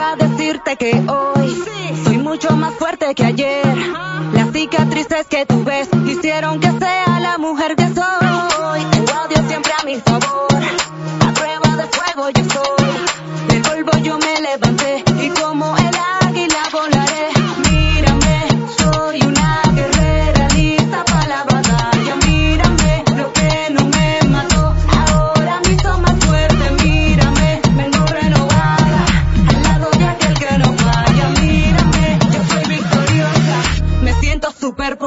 A 0.00 0.14
decirte 0.14 0.76
que 0.76 0.92
hoy 1.08 1.62
soy 2.04 2.18
mucho 2.18 2.56
más 2.56 2.72
fuerte 2.74 3.14
que 3.16 3.24
ayer. 3.24 3.66
Las 4.32 4.52
cicatrices 4.52 5.26
que 5.26 5.44
tú 5.44 5.64
ves 5.64 5.88
hicieron 6.06 6.60
que 6.60 6.70
sea 6.78 7.18
la 7.20 7.36
mujer 7.36 7.74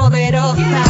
poderosa. 0.01 0.83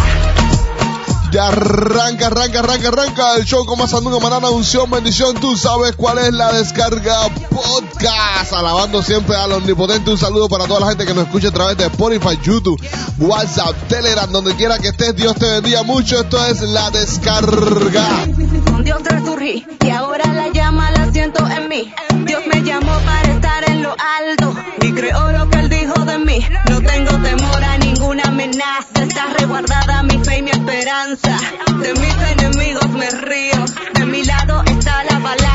Ya 1.31 1.47
arranca, 1.47 2.27
arranca, 2.27 2.59
arranca, 2.59 2.87
arranca 2.89 3.35
el 3.37 3.45
show 3.45 3.65
con 3.65 3.79
más 3.79 3.93
andunga, 3.93 4.19
manana, 4.19 4.49
unción, 4.49 4.89
bendición. 4.89 5.35
Tú 5.35 5.55
sabes 5.55 5.95
cuál 5.95 6.17
es 6.17 6.33
la 6.33 6.51
descarga 6.51 7.29
podcast. 7.49 8.51
Alabando 8.51 9.01
siempre 9.01 9.35
al 9.37 9.53
omnipotente. 9.53 10.11
Un 10.11 10.17
saludo 10.17 10.49
para 10.49 10.65
toda 10.65 10.81
la 10.81 10.87
gente 10.89 11.05
que 11.05 11.13
nos 11.13 11.25
escucha 11.25 11.49
a 11.49 11.51
través 11.51 11.77
de 11.77 11.85
Spotify, 11.85 12.37
YouTube, 12.43 12.81
WhatsApp, 13.19 13.75
Telegram, 13.87 14.29
donde 14.29 14.55
quiera 14.55 14.77
que 14.77 14.89
estés. 14.89 15.15
Dios 15.15 15.35
te 15.35 15.49
bendiga 15.49 15.83
mucho. 15.83 16.19
Esto 16.19 16.45
es 16.47 16.61
la 16.61 16.89
descarga. 16.89 18.25
Con 18.65 18.83
Dios 18.83 19.01
resurrí 19.03 19.65
y 19.85 19.89
ahora 19.89 20.33
la 20.33 20.49
llama 20.49 20.91
la 20.91 21.11
siento 21.11 21.47
en 21.47 21.69
mí. 21.69 21.93
Dios 22.25 22.41
me 22.53 22.61
llamó 22.61 22.97
para 23.05 23.31
estar 23.31 23.69
en 23.69 23.83
lo 23.83 23.95
alto 24.19 24.53
y 24.81 24.91
creó 24.91 25.31
lo 25.31 25.49
que 25.49 25.59
él 25.59 25.69
dijo 25.69 25.93
de 26.05 26.17
mí. 26.17 26.45
No 26.69 26.81
tengo 26.81 27.11
temor 27.19 27.63
a 27.63 27.80
ninguna 28.11 28.23
amenaza. 28.23 29.03
Está 29.03 29.25
resguardada 29.37 30.03
mi 30.03 30.23
fe 30.23 30.39
y 30.39 30.41
mi 30.41 30.51
esperanza. 30.51 31.37
De 31.81 31.93
mis 31.93 32.15
enemigos 32.31 32.89
me 32.89 33.09
río. 33.09 33.65
De 33.93 34.05
mi 34.05 34.23
lado 34.23 34.63
está 34.65 35.03
la 35.05 35.19
balanza. 35.19 35.50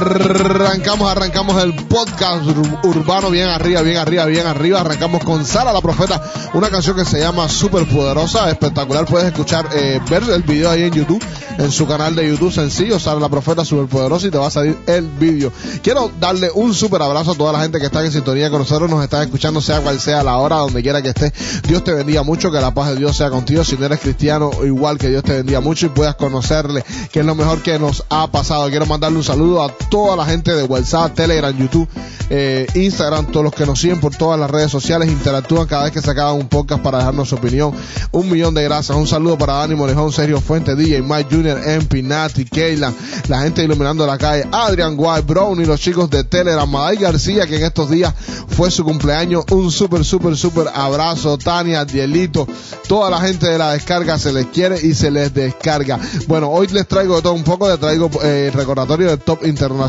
Arrancamos, 0.00 1.10
arrancamos 1.10 1.62
el 1.62 1.74
podcast 1.74 2.42
ur- 2.46 2.78
urbano 2.84 3.28
bien 3.28 3.48
arriba, 3.48 3.82
bien 3.82 3.98
arriba, 3.98 4.24
bien 4.24 4.46
arriba. 4.46 4.80
Arrancamos 4.80 5.22
con 5.22 5.44
Sara 5.44 5.74
la 5.74 5.82
Profeta, 5.82 6.22
una 6.54 6.70
canción 6.70 6.96
que 6.96 7.04
se 7.04 7.20
llama 7.20 7.48
Super 7.50 7.86
Poderosa, 7.86 8.48
espectacular. 8.48 9.04
Puedes 9.04 9.28
escuchar, 9.28 9.68
eh, 9.74 10.00
ver 10.08 10.22
el 10.22 10.42
video 10.42 10.70
ahí 10.70 10.84
en 10.84 10.92
YouTube, 10.94 11.22
en 11.58 11.70
su 11.70 11.86
canal 11.86 12.14
de 12.16 12.26
YouTube 12.26 12.50
sencillo, 12.50 12.98
Sara 12.98 13.20
la 13.20 13.28
Profeta 13.28 13.62
Super 13.62 13.86
Poderosa 13.86 14.26
y 14.26 14.30
te 14.30 14.38
va 14.38 14.46
a 14.46 14.50
salir 14.50 14.78
el 14.86 15.06
video. 15.06 15.52
Quiero 15.82 16.10
darle 16.18 16.50
un 16.54 16.72
super 16.72 17.02
abrazo 17.02 17.32
a 17.32 17.34
toda 17.34 17.52
la 17.52 17.60
gente 17.60 17.78
que 17.78 17.84
está 17.86 18.02
en 18.02 18.10
sintonía 18.10 18.48
con 18.48 18.60
nosotros, 18.60 18.88
nos 18.88 19.04
están 19.04 19.22
escuchando, 19.24 19.60
sea 19.60 19.80
cual 19.80 20.00
sea 20.00 20.22
la 20.22 20.38
hora, 20.38 20.56
donde 20.56 20.82
quiera 20.82 21.02
que 21.02 21.10
estés. 21.10 21.32
Dios 21.68 21.84
te 21.84 21.92
bendiga 21.92 22.22
mucho, 22.22 22.50
que 22.50 22.58
la 22.60 22.72
paz 22.72 22.88
de 22.88 22.96
Dios 22.96 23.18
sea 23.18 23.28
contigo. 23.28 23.64
Si 23.64 23.76
no 23.76 23.84
eres 23.84 24.00
cristiano, 24.00 24.50
igual 24.64 24.96
que 24.96 25.08
Dios 25.08 25.22
te 25.24 25.34
bendiga 25.34 25.60
mucho 25.60 25.86
y 25.86 25.88
puedas 25.90 26.14
conocerle, 26.14 26.84
que 27.12 27.20
es 27.20 27.26
lo 27.26 27.34
mejor 27.34 27.60
que 27.62 27.78
nos 27.78 28.04
ha 28.08 28.26
pasado. 28.28 28.70
Quiero 28.70 28.86
mandarle 28.86 29.18
un 29.18 29.24
saludo 29.24 29.62
a 29.62 29.68
toda 29.90 30.16
la 30.16 30.24
gente 30.24 30.54
de 30.54 30.62
WhatsApp, 30.62 31.14
Telegram, 31.14 31.54
YouTube, 31.54 31.88
eh, 32.30 32.66
Instagram, 32.74 33.26
todos 33.26 33.44
los 33.44 33.52
que 33.52 33.66
nos 33.66 33.80
siguen 33.80 33.98
por 33.98 34.14
todas 34.14 34.38
las 34.38 34.48
redes 34.48 34.70
sociales, 34.70 35.08
interactúan 35.08 35.66
cada 35.66 35.84
vez 35.84 35.92
que 35.92 36.00
se 36.00 36.10
acaba 36.10 36.32
un 36.32 36.48
podcast 36.48 36.80
para 36.80 36.98
dejarnos 36.98 37.28
su 37.28 37.34
opinión. 37.34 37.72
Un 38.12 38.30
millón 38.30 38.54
de 38.54 38.62
gracias. 38.62 38.96
Un 38.96 39.06
saludo 39.06 39.36
para 39.36 39.54
Dani 39.54 39.74
Morejón, 39.74 40.12
Sergio 40.12 40.40
Fuente, 40.40 40.76
DJ 40.76 41.02
Mike 41.02 41.28
Jr., 41.30 41.60
MP, 41.66 42.02
Nati, 42.02 42.44
Keila, 42.44 42.92
la 43.28 43.42
gente 43.42 43.64
iluminando 43.64 44.06
la 44.06 44.16
calle, 44.16 44.46
Adrian 44.52 44.94
White, 44.96 45.22
Brown 45.26 45.60
y 45.60 45.66
los 45.66 45.80
chicos 45.80 46.08
de 46.08 46.22
Telegram, 46.22 46.70
Maday 46.70 46.96
García, 46.96 47.46
que 47.46 47.56
en 47.56 47.64
estos 47.64 47.90
días 47.90 48.14
fue 48.48 48.70
su 48.70 48.84
cumpleaños. 48.84 49.44
Un 49.50 49.72
súper, 49.72 50.04
súper, 50.04 50.36
súper 50.36 50.68
abrazo. 50.72 51.36
Tania, 51.36 51.84
Dielito, 51.84 52.46
toda 52.86 53.10
la 53.10 53.20
gente 53.20 53.48
de 53.48 53.58
la 53.58 53.72
descarga 53.72 54.18
se 54.18 54.32
les 54.32 54.46
quiere 54.46 54.80
y 54.80 54.94
se 54.94 55.10
les 55.10 55.34
descarga. 55.34 55.98
Bueno, 56.28 56.48
hoy 56.50 56.68
les 56.68 56.86
traigo 56.86 57.16
de 57.16 57.22
todo 57.22 57.32
un 57.32 57.42
poco, 57.42 57.68
les 57.68 57.80
traigo 57.80 58.08
eh, 58.22 58.52
recordatorio 58.54 59.08
del 59.08 59.18
top 59.18 59.44
internacional, 59.46 59.79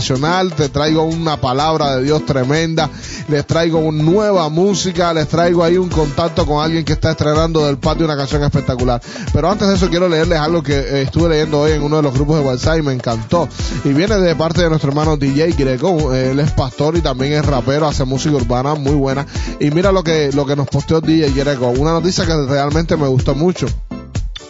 te 0.55 0.69
traigo 0.69 1.03
una 1.03 1.35
palabra 1.37 1.97
de 1.97 2.03
Dios 2.03 2.25
tremenda, 2.25 2.89
les 3.27 3.45
traigo 3.45 3.79
un- 3.79 4.05
nueva 4.05 4.47
música, 4.49 5.13
les 5.13 5.27
traigo 5.27 5.63
ahí 5.63 5.77
un 5.77 5.89
contacto 5.89 6.45
con 6.45 6.63
alguien 6.63 6.85
que 6.85 6.93
está 6.93 7.11
estrenando 7.11 7.65
del 7.65 7.77
patio 7.77 8.05
una 8.05 8.15
canción 8.15 8.41
espectacular. 8.43 9.01
Pero 9.33 9.51
antes 9.51 9.67
de 9.67 9.75
eso 9.75 9.89
quiero 9.89 10.07
leerles 10.07 10.39
algo 10.39 10.63
que 10.63 10.77
eh, 10.77 11.01
estuve 11.03 11.29
leyendo 11.29 11.59
hoy 11.61 11.73
en 11.73 11.83
uno 11.83 11.97
de 11.97 12.03
los 12.03 12.13
grupos 12.13 12.39
de 12.39 12.45
WhatsApp 12.45 12.79
y 12.79 12.81
me 12.83 12.93
encantó. 12.93 13.49
Y 13.83 13.89
viene 13.89 14.15
de 14.17 14.35
parte 14.35 14.61
de 14.61 14.69
nuestro 14.69 14.89
hermano 14.91 15.17
DJ 15.17 15.51
Greco, 15.57 16.13
él 16.13 16.39
es 16.39 16.51
pastor 16.51 16.95
y 16.95 17.01
también 17.01 17.33
es 17.33 17.45
rapero, 17.45 17.87
hace 17.87 18.05
música 18.05 18.35
urbana 18.35 18.75
muy 18.75 18.93
buena. 18.95 19.25
Y 19.59 19.71
mira 19.71 19.91
lo 19.91 20.03
que, 20.03 20.31
lo 20.33 20.45
que 20.45 20.55
nos 20.55 20.67
posteó 20.67 21.01
DJ 21.01 21.31
Greco, 21.33 21.67
una 21.67 21.91
noticia 21.91 22.25
que 22.25 22.33
realmente 22.47 22.95
me 22.95 23.07
gustó 23.07 23.35
mucho 23.35 23.67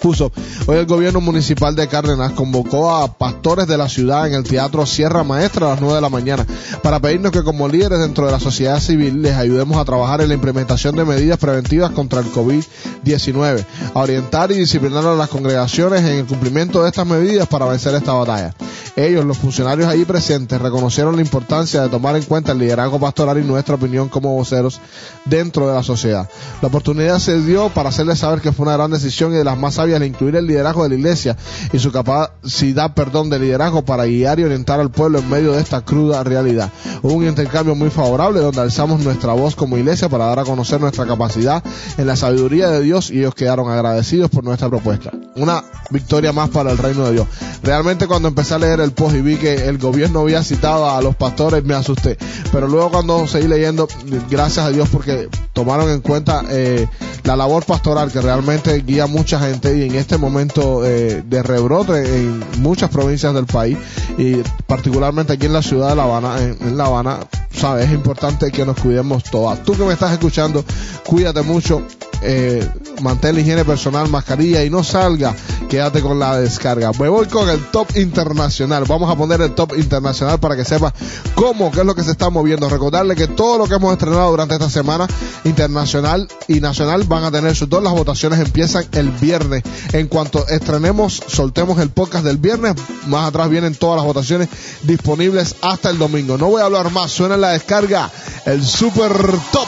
hoy 0.03 0.77
el 0.77 0.85
gobierno 0.87 1.21
municipal 1.21 1.75
de 1.75 1.87
Cárdenas 1.87 2.31
convocó 2.31 2.95
a 2.95 3.17
pastores 3.19 3.67
de 3.67 3.77
la 3.77 3.87
ciudad 3.87 4.27
en 4.27 4.33
el 4.33 4.43
Teatro 4.43 4.85
Sierra 4.87 5.23
Maestra 5.23 5.67
a 5.67 5.69
las 5.71 5.81
9 5.81 5.95
de 5.95 6.01
la 6.01 6.09
mañana 6.09 6.45
para 6.81 6.99
pedirnos 6.99 7.31
que 7.31 7.43
como 7.43 7.67
líderes 7.67 7.99
dentro 7.99 8.25
de 8.25 8.31
la 8.31 8.39
sociedad 8.39 8.79
civil 8.79 9.21
les 9.21 9.35
ayudemos 9.35 9.77
a 9.77 9.85
trabajar 9.85 10.21
en 10.21 10.29
la 10.29 10.33
implementación 10.33 10.95
de 10.95 11.05
medidas 11.05 11.37
preventivas 11.37 11.91
contra 11.91 12.19
el 12.21 12.31
COVID-19, 12.31 13.63
a 13.93 13.99
orientar 13.99 14.51
y 14.51 14.55
disciplinar 14.55 15.05
a 15.05 15.15
las 15.15 15.29
congregaciones 15.29 16.01
en 16.01 16.19
el 16.19 16.25
cumplimiento 16.25 16.81
de 16.81 16.89
estas 16.89 17.05
medidas 17.05 17.47
para 17.47 17.65
vencer 17.65 17.93
esta 17.93 18.13
batalla. 18.13 18.55
Ellos, 18.95 19.23
los 19.23 19.37
funcionarios 19.37 19.87
allí 19.87 20.03
presentes, 20.03 20.59
reconocieron 20.59 21.15
la 21.15 21.21
importancia 21.21 21.81
de 21.81 21.89
tomar 21.89 22.15
en 22.17 22.23
cuenta 22.23 22.51
el 22.51 22.57
liderazgo 22.57 22.99
pastoral 22.99 23.37
y 23.37 23.43
nuestra 23.43 23.75
opinión 23.75 24.09
como 24.09 24.35
voceros 24.35 24.81
dentro 25.25 25.67
de 25.67 25.75
la 25.75 25.83
sociedad. 25.83 26.29
La 26.61 26.67
oportunidad 26.67 27.19
se 27.19 27.41
dio 27.41 27.69
para 27.69 27.89
hacerles 27.89 28.19
saber 28.19 28.41
que 28.41 28.51
fue 28.51 28.65
una 28.65 28.75
gran 28.75 28.91
decisión 28.91 29.33
y 29.33 29.37
de 29.37 29.45
las 29.45 29.57
más 29.57 29.75
sabias 29.75 29.90
incluir 30.05 30.35
el 30.35 30.47
liderazgo 30.47 30.83
de 30.83 30.89
la 30.89 30.95
iglesia 30.95 31.37
y 31.71 31.79
su 31.79 31.91
capacidad, 31.91 32.93
perdón, 32.93 33.29
de 33.29 33.39
liderazgo 33.39 33.83
para 33.83 34.05
guiar 34.05 34.39
y 34.39 34.43
orientar 34.43 34.79
al 34.79 34.91
pueblo 34.91 35.19
en 35.19 35.29
medio 35.29 35.53
de 35.53 35.61
esta 35.61 35.81
cruda 35.81 36.23
realidad. 36.23 36.71
Hubo 37.01 37.13
un 37.13 37.27
intercambio 37.27 37.75
muy 37.75 37.89
favorable 37.89 38.39
donde 38.39 38.61
alzamos 38.61 39.01
nuestra 39.01 39.33
voz 39.33 39.55
como 39.55 39.77
iglesia 39.77 40.09
para 40.09 40.25
dar 40.25 40.39
a 40.39 40.43
conocer 40.43 40.79
nuestra 40.79 41.05
capacidad 41.05 41.63
en 41.97 42.07
la 42.07 42.15
sabiduría 42.15 42.69
de 42.69 42.81
Dios 42.81 43.11
y 43.11 43.19
ellos 43.19 43.35
quedaron 43.35 43.69
agradecidos 43.69 44.29
por 44.29 44.43
nuestra 44.43 44.69
propuesta. 44.69 45.11
Una 45.35 45.63
victoria 45.89 46.31
más 46.31 46.49
para 46.49 46.71
el 46.71 46.77
reino 46.77 47.05
de 47.05 47.13
Dios. 47.13 47.27
Realmente 47.63 48.07
cuando 48.07 48.27
empecé 48.27 48.55
a 48.55 48.59
leer 48.59 48.79
el 48.79 48.91
post 48.91 49.15
y 49.15 49.21
vi 49.21 49.35
que 49.35 49.67
el 49.67 49.77
gobierno 49.77 50.21
había 50.21 50.43
citado 50.43 50.89
a 50.89 51.01
los 51.01 51.15
pastores 51.15 51.63
me 51.63 51.73
asusté. 51.73 52.17
Pero 52.51 52.67
luego 52.67 52.91
cuando 52.91 53.27
seguí 53.27 53.47
leyendo, 53.47 53.87
gracias 54.29 54.65
a 54.65 54.69
Dios 54.69 54.89
porque 54.89 55.29
tomaron 55.53 55.89
en 55.89 56.01
cuenta 56.01 56.43
eh, 56.49 56.87
la 57.23 57.35
labor 57.35 57.65
pastoral 57.65 58.11
que 58.11 58.21
realmente 58.21 58.81
guía 58.85 59.07
mucha 59.07 59.39
gente 59.39 59.77
y 59.77 59.80
en 59.83 59.95
este 59.95 60.17
momento 60.17 60.85
eh, 60.85 61.23
de 61.25 61.43
rebrote 61.43 61.93
en 62.03 62.43
muchas 62.61 62.89
provincias 62.89 63.33
del 63.33 63.45
país 63.45 63.77
y 64.17 64.37
particularmente 64.67 65.33
aquí 65.33 65.45
en 65.45 65.53
la 65.53 65.61
ciudad 65.61 65.89
de 65.89 65.95
La 65.95 66.03
Habana, 66.03 66.37
en, 66.39 66.77
La 66.77 66.85
Habana, 66.85 67.19
sabes, 67.51 67.87
es 67.87 67.93
importante 67.93 68.51
que 68.51 68.65
nos 68.65 68.79
cuidemos 68.79 69.23
todas. 69.23 69.63
Tú 69.63 69.73
que 69.73 69.83
me 69.83 69.93
estás 69.93 70.11
escuchando, 70.11 70.63
cuídate 71.05 71.41
mucho, 71.41 71.81
eh, 72.23 72.67
mantén 73.01 73.35
la 73.35 73.41
higiene 73.41 73.65
personal, 73.65 74.07
mascarilla 74.07 74.63
y 74.63 74.69
no 74.69 74.83
salga, 74.83 75.35
quédate 75.69 76.01
con 76.01 76.19
la 76.19 76.37
descarga. 76.37 76.91
Me 76.99 77.09
voy 77.09 77.25
con 77.25 77.49
el 77.49 77.59
top 77.71 77.95
internacional. 77.95 78.83
Vamos 78.87 79.09
a 79.09 79.15
poner 79.15 79.41
el 79.41 79.55
top 79.55 79.73
internacional 79.77 80.39
para 80.39 80.55
que 80.55 80.63
sepas 80.63 80.93
cómo, 81.33 81.71
qué 81.71 81.79
es 81.79 81.85
lo 81.85 81.95
que 81.95 82.03
se 82.03 82.11
está 82.11 82.29
moviendo. 82.29 82.69
Recordarle 82.69 83.15
que 83.15 83.27
todo 83.27 83.57
lo 83.57 83.67
que 83.67 83.75
hemos 83.75 83.91
estrenado 83.91 84.29
durante 84.29 84.53
esta 84.53 84.69
semana, 84.69 85.07
internacional 85.43 86.27
y 86.47 86.59
nacional, 86.59 87.03
van 87.05 87.23
a 87.23 87.31
tener 87.31 87.55
sus 87.55 87.69
dos. 87.69 87.81
Las 87.81 87.93
votaciones 87.93 88.39
empiezan 88.39 88.85
el 88.91 89.09
viernes. 89.09 89.63
En 89.93 90.07
cuanto 90.07 90.47
estrenemos, 90.47 91.21
soltemos 91.27 91.79
el 91.79 91.89
podcast 91.89 92.23
del 92.23 92.37
viernes, 92.37 92.75
más 93.07 93.27
atrás 93.27 93.49
vienen 93.49 93.75
todas 93.75 93.97
las 93.97 94.05
votaciones 94.05 94.49
disponibles 94.83 95.55
hasta 95.61 95.89
el 95.89 95.97
domingo. 95.97 96.37
No 96.37 96.47
voy 96.47 96.61
a 96.61 96.65
hablar 96.65 96.91
más, 96.91 97.11
suena 97.11 97.35
en 97.35 97.41
la 97.41 97.49
descarga 97.49 98.09
el 98.45 98.65
super 98.65 99.11
top. 99.51 99.67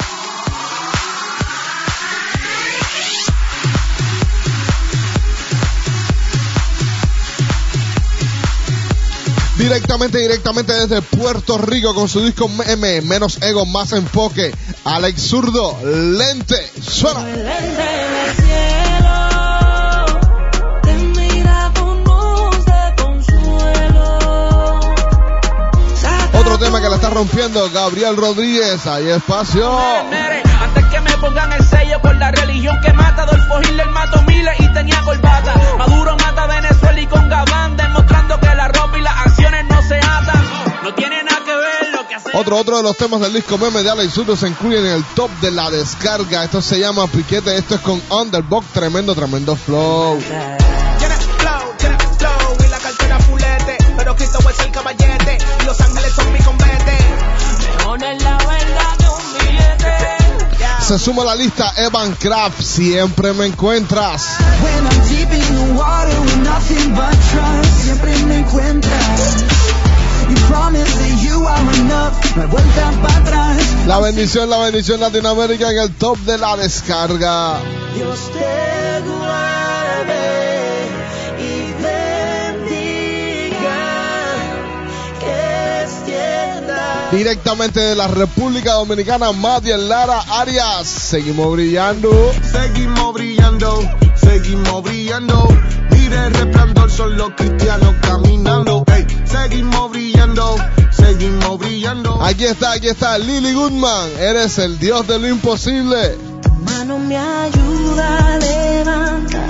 Directamente, 9.57 10.17
directamente 10.17 10.73
desde 10.73 11.01
Puerto 11.01 11.57
Rico 11.57 11.93
con 11.95 12.09
su 12.09 12.21
disco 12.21 12.49
M, 12.67 13.01
menos 13.03 13.41
ego, 13.41 13.65
más 13.65 13.93
enfoque. 13.93 14.53
Alex 14.83 15.21
Zurdo, 15.21 15.79
lente, 15.85 16.69
suena. 16.81 17.25
Rompiendo 27.23 27.69
Gabriel 27.69 28.17
Rodríguez. 28.17 28.85
Hay 28.85 29.07
espacio. 29.09 29.79
Antes 29.79 30.85
que 30.91 30.99
me 30.99 31.11
pongan 31.19 31.53
el 31.53 31.65
sello 31.65 32.01
por 32.01 32.13
la 32.17 32.31
religión 32.31 32.77
que 32.81 32.91
mata, 32.91 33.23
Adolfo 33.23 33.61
Hitler 33.61 33.87
mató 33.91 34.21
miles 34.23 34.53
y 34.59 34.67
tenía 34.73 35.01
corbata. 35.03 35.53
Maduro 35.77 36.17
mata 36.17 36.43
a 36.43 36.47
Venezuela 36.47 36.99
y 36.99 37.07
con 37.07 37.29
Gabán, 37.29 37.77
demostrando 37.77 38.37
que 38.41 38.47
la 38.47 38.67
ropa 38.67 38.97
y 38.97 39.01
las 39.01 39.25
acciones 39.25 39.65
no 39.69 39.81
se 39.83 39.99
atan. 39.99 40.43
No 40.83 40.93
tiene 40.95 41.23
nada 41.23 41.39
que 41.45 41.55
ver 41.55 41.93
lo 41.93 42.07
que 42.09 42.15
hace. 42.15 42.29
Otro, 42.33 42.57
otro 42.57 42.77
de 42.77 42.83
los 42.83 42.97
temas 42.97 43.21
del 43.21 43.31
disco 43.31 43.57
meme 43.57 43.83
de 43.83 43.89
Ala 43.89 44.03
y 44.03 44.09
Zurdo 44.09 44.35
se 44.35 44.49
incluyen 44.49 44.85
en 44.85 44.91
el 44.91 45.03
top 45.15 45.31
de 45.39 45.51
la 45.51 45.71
descarga. 45.71 46.43
Esto 46.43 46.61
se 46.61 46.77
llama 46.77 47.07
Piquete. 47.07 47.55
Esto 47.55 47.75
es 47.75 47.81
con 47.81 48.01
Underbox. 48.09 48.67
Tremendo, 48.73 49.15
tremendo 49.15 49.55
flow. 49.55 50.19
Tiene 50.19 50.62
Se 60.85 60.99
suma 60.99 61.21
a 61.21 61.25
la 61.25 61.35
lista 61.35 61.73
Evan 61.77 62.13
Kraft. 62.15 62.61
Siempre 62.61 63.31
me 63.33 63.45
encuentras. 63.45 64.35
When 64.61 64.85
I'm 64.85 65.07
deep 65.07 65.31
in 65.31 65.55
the 65.55 65.73
water 65.79 66.21
with 66.21 66.37
nothing 66.43 66.93
but 66.93 67.15
trust, 67.31 67.83
siempre 67.83 68.17
me 68.25 68.39
encuentras. 68.39 69.43
La 73.87 73.99
bendición, 73.99 74.49
la 74.49 74.57
bendición 74.57 74.99
Latinoamérica 74.99 75.71
en 75.71 75.77
el 75.79 75.93
top 75.95 76.17
de 76.19 76.37
la 76.37 76.57
descarga. 76.57 77.59
Dios 77.95 78.19
te 78.33 79.01
guarde 79.07 79.52
Directamente 87.15 87.79
de 87.79 87.95
la 87.95 88.07
República 88.07 88.73
Dominicana, 88.73 89.31
Madiel 89.31 89.87
Lara 89.87 90.19
Arias. 90.31 90.87
Seguimos 90.87 91.53
brillando. 91.53 92.09
Seguimos 92.51 93.13
brillando, 93.13 93.81
seguimos 94.15 94.83
brillando. 94.83 95.47
Mira 95.91 96.25
el 96.27 96.33
resplandor, 96.33 96.89
son 96.89 97.15
los 97.15 97.29
cristianos 97.35 97.93
caminando. 98.01 98.83
Ey, 98.87 99.05
seguimos 99.25 99.91
brillando, 99.91 100.55
seguimos 100.89 101.59
brillando. 101.59 102.19
Aquí 102.19 102.45
está, 102.45 102.71
aquí 102.71 102.87
está 102.87 103.19
Lily 103.19 103.53
Goodman. 103.53 104.09
Eres 104.19 104.57
el 104.57 104.79
Dios 104.79 105.05
de 105.05 105.19
lo 105.19 105.27
imposible. 105.27 106.17
Tu 106.41 106.51
mano 106.51 106.97
me 106.97 107.15
ayuda 107.15 108.33
a 108.33 108.37
levantar, 108.39 109.49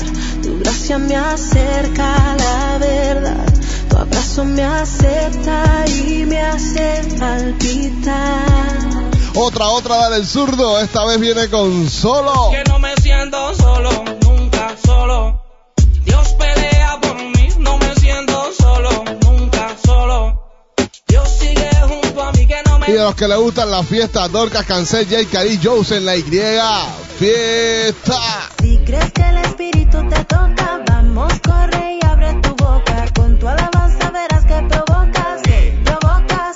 tu 0.54 0.60
gracia 0.60 0.98
me 0.98 1.16
acerca 1.16 2.32
a 2.32 2.36
la 2.36 2.78
verdad, 2.78 3.54
tu 3.90 3.98
abrazo 3.98 4.46
me 4.46 4.64
acepta 4.64 5.86
y 5.88 6.26
me 6.26 6.40
hace 6.42 7.02
palpitar. 7.20 8.74
Otra, 9.36 9.68
otra, 9.70 9.96
dale 9.98 10.18
el 10.18 10.28
zurdo. 10.28 10.80
Esta 10.80 11.06
vez 11.06 11.20
viene 11.20 11.50
con 11.50 11.90
solo. 11.90 12.52
Que 12.52 12.64
no 12.70 12.78
me 12.78 12.96
siento 13.02 13.56
solo, 13.56 13.90
Y 22.88 22.92
de 22.92 23.00
los 23.00 23.16
que 23.16 23.28
le 23.28 23.36
gustan 23.38 23.72
la 23.72 23.82
fiesta, 23.82 24.28
Dorcas 24.28 24.66
Cancel, 24.66 25.08
J. 25.10 25.24
Cari, 25.32 25.58
Jose 25.64 25.98
en 25.98 26.06
la 26.06 26.18
Y. 26.18 26.24
Fiesta. 27.18 28.50
Si 28.62 28.78
crees 28.80 29.12
que 29.14 29.22
el 29.22 29.38
espíritu 29.38 30.10
te 30.10 30.24
toca, 30.26 30.82
vamos, 30.90 31.32
corre 31.46 32.00
y 32.02 32.06
abre 32.06 32.34
tu 32.42 32.50
boca. 32.56 33.06
Con 33.16 33.40
tu 33.40 33.48
alabanza 33.48 34.12
verás 34.12 34.44
que 34.44 34.62
provocas, 34.68 35.42
provocas. 35.86 36.56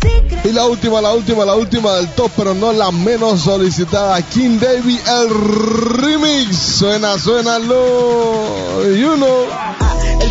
Si 0.00 0.48
Y 0.48 0.52
la 0.52 0.64
última, 0.64 1.02
la 1.02 1.12
última, 1.12 1.44
la 1.44 1.56
última 1.56 1.92
del 1.96 2.08
top, 2.14 2.30
pero 2.34 2.54
no 2.54 2.72
la 2.72 2.90
menos 2.90 3.42
solicitada. 3.42 4.22
King 4.22 4.58
David, 4.58 4.98
el 5.06 5.28
remix. 6.00 6.56
Suena, 6.56 7.18
suena 7.18 7.58
lo. 7.58 8.82
You 8.94 9.16
know. 9.16 9.46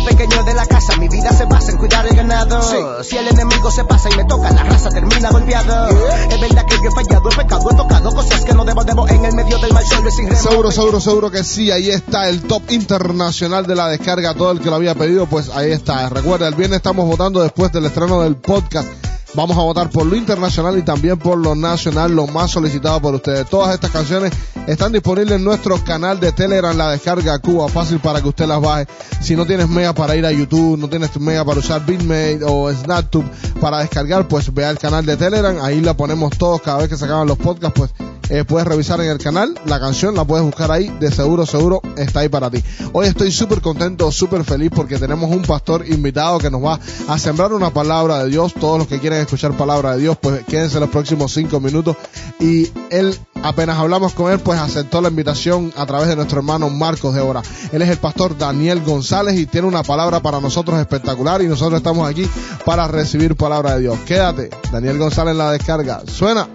El 0.02 0.16
pequeño 0.16 0.42
de 0.42 0.54
la 0.54 0.66
casa, 0.66 0.96
mi 0.96 1.08
vida 1.08 1.30
se 1.30 1.44
basa 1.44 1.70
en 1.70 1.78
cuidar 1.78 2.04
el 2.06 2.16
ganado. 2.16 2.60
Si 3.04 3.16
el 3.16 3.28
enemigo 3.28 3.70
se 3.70 3.84
pasa 3.84 4.10
y 4.10 4.16
me 4.16 4.24
toca, 4.24 4.50
la 4.50 4.64
raza 4.64 4.88
termina 4.90 5.30
golpeado. 5.30 5.88
Es 6.28 6.40
verdad 6.40 6.66
que 6.66 6.74
yo 6.74 6.88
he 6.88 6.90
fallado, 6.90 7.30
he 7.30 7.36
pecado, 7.36 7.70
he 7.70 7.76
tocado 7.76 8.12
cosas 8.12 8.44
que 8.44 8.52
no 8.52 8.64
debo, 8.64 8.82
debo 8.82 9.08
en 9.08 9.24
el 9.24 9.32
medio 9.32 9.58
del 9.58 9.72
mal 9.72 9.86
solo 9.86 10.08
y 10.08 10.12
sin. 10.12 10.36
Seguro, 10.36 10.72
seguro, 10.72 11.00
seguro 11.00 11.30
que 11.30 11.44
sí. 11.44 11.70
Ahí 11.70 11.88
está 11.90 12.28
el 12.28 12.42
top 12.42 12.62
internacional 12.70 13.64
de 13.64 13.76
la 13.76 13.88
descarga. 13.88 14.34
Todo 14.34 14.50
el 14.50 14.60
que 14.60 14.70
lo 14.70 14.76
había 14.76 14.96
pedido, 14.96 15.26
pues 15.26 15.50
ahí 15.50 15.70
está. 15.70 16.08
Recuerda, 16.08 16.48
el 16.48 16.54
viernes 16.56 16.78
estamos 16.78 17.06
votando 17.06 17.40
después 17.40 17.70
del 17.70 17.86
estreno 17.86 18.22
del 18.22 18.34
podcast. 18.34 18.88
Vamos 19.34 19.56
a 19.56 19.62
votar 19.62 19.88
por 19.88 20.04
lo 20.04 20.14
internacional 20.14 20.76
y 20.76 20.82
también 20.82 21.18
por 21.18 21.38
lo 21.38 21.54
nacional, 21.54 22.12
lo 22.12 22.26
más 22.26 22.50
solicitado 22.50 23.00
por 23.00 23.14
ustedes. 23.14 23.48
Todas 23.48 23.74
estas 23.74 23.90
canciones 23.90 24.30
están 24.66 24.92
disponibles 24.92 25.36
en 25.36 25.44
nuestro 25.44 25.82
canal 25.82 26.20
de 26.20 26.32
Telegram, 26.32 26.76
la 26.76 26.90
descarga 26.90 27.38
Cuba, 27.38 27.66
fácil 27.70 27.98
para 27.98 28.20
que 28.20 28.28
usted 28.28 28.46
las 28.46 28.60
baje. 28.60 28.86
Si 29.22 29.34
no 29.34 29.46
tienes 29.46 29.70
mega 29.70 29.94
para 29.94 30.16
ir 30.16 30.26
a 30.26 30.32
YouTube, 30.32 30.78
no 30.78 30.88
tienes 30.88 31.18
mega 31.18 31.46
para 31.46 31.60
usar 31.60 31.86
Bitmate 31.86 32.40
o 32.44 32.70
SnapTube 32.70 33.24
para 33.58 33.78
descargar, 33.78 34.28
pues 34.28 34.52
ve 34.52 34.66
al 34.66 34.78
canal 34.78 35.06
de 35.06 35.16
Telegram, 35.16 35.56
ahí 35.62 35.80
la 35.80 35.96
ponemos 35.96 36.36
todos 36.36 36.60
cada 36.60 36.78
vez 36.78 36.90
que 36.90 36.98
se 36.98 37.06
acaban 37.06 37.26
los 37.26 37.38
podcasts, 37.38 37.74
pues 37.74 37.90
eh, 38.28 38.44
puedes 38.44 38.66
revisar 38.66 39.00
en 39.00 39.10
el 39.10 39.18
canal 39.18 39.54
la 39.66 39.78
canción, 39.78 40.14
la 40.14 40.24
puedes 40.24 40.44
buscar 40.44 40.70
ahí, 40.70 40.88
de 41.00 41.10
seguro, 41.10 41.44
seguro 41.44 41.82
está 41.96 42.20
ahí 42.20 42.28
para 42.28 42.50
ti. 42.50 42.62
Hoy 42.92 43.06
estoy 43.06 43.30
súper 43.30 43.60
contento, 43.60 44.10
súper 44.10 44.42
feliz 44.44 44.70
porque 44.74 44.98
tenemos 44.98 45.30
un 45.30 45.42
pastor 45.42 45.86
invitado 45.86 46.38
que 46.38 46.50
nos 46.50 46.64
va 46.64 46.80
a 47.08 47.18
sembrar 47.18 47.52
una 47.52 47.70
palabra 47.70 48.24
de 48.24 48.30
Dios. 48.30 48.54
Todos 48.54 48.78
los 48.78 48.86
que 48.86 49.00
quieren 49.00 49.18
escuchar 49.22 49.56
palabra 49.56 49.94
de 49.94 50.02
Dios, 50.02 50.16
pues 50.20 50.44
quédense 50.44 50.80
los 50.80 50.90
próximos 50.90 51.32
cinco 51.32 51.60
minutos. 51.60 51.96
Y 52.40 52.70
él, 52.90 53.18
apenas 53.42 53.78
hablamos 53.78 54.12
con 54.14 54.30
él, 54.32 54.38
pues 54.40 54.58
aceptó 54.58 55.00
la 55.00 55.08
invitación 55.08 55.72
a 55.76 55.86
través 55.86 56.08
de 56.08 56.16
nuestro 56.16 56.38
hermano 56.38 56.70
Marcos 56.70 57.14
de 57.14 57.20
Ora. 57.20 57.42
Él 57.72 57.82
es 57.82 57.88
el 57.88 57.98
pastor 57.98 58.36
Daniel 58.36 58.82
González 58.82 59.38
y 59.38 59.46
tiene 59.46 59.66
una 59.66 59.82
palabra 59.82 60.20
para 60.20 60.40
nosotros 60.40 60.78
espectacular 60.78 61.42
y 61.42 61.46
nosotros 61.46 61.78
estamos 61.78 62.08
aquí 62.08 62.28
para 62.64 62.88
recibir 62.88 63.36
palabra 63.36 63.74
de 63.74 63.80
Dios. 63.82 63.98
Quédate, 64.06 64.50
Daniel 64.70 64.98
González 64.98 65.32
en 65.32 65.38
la 65.38 65.52
descarga. 65.52 66.02
Suena. 66.06 66.48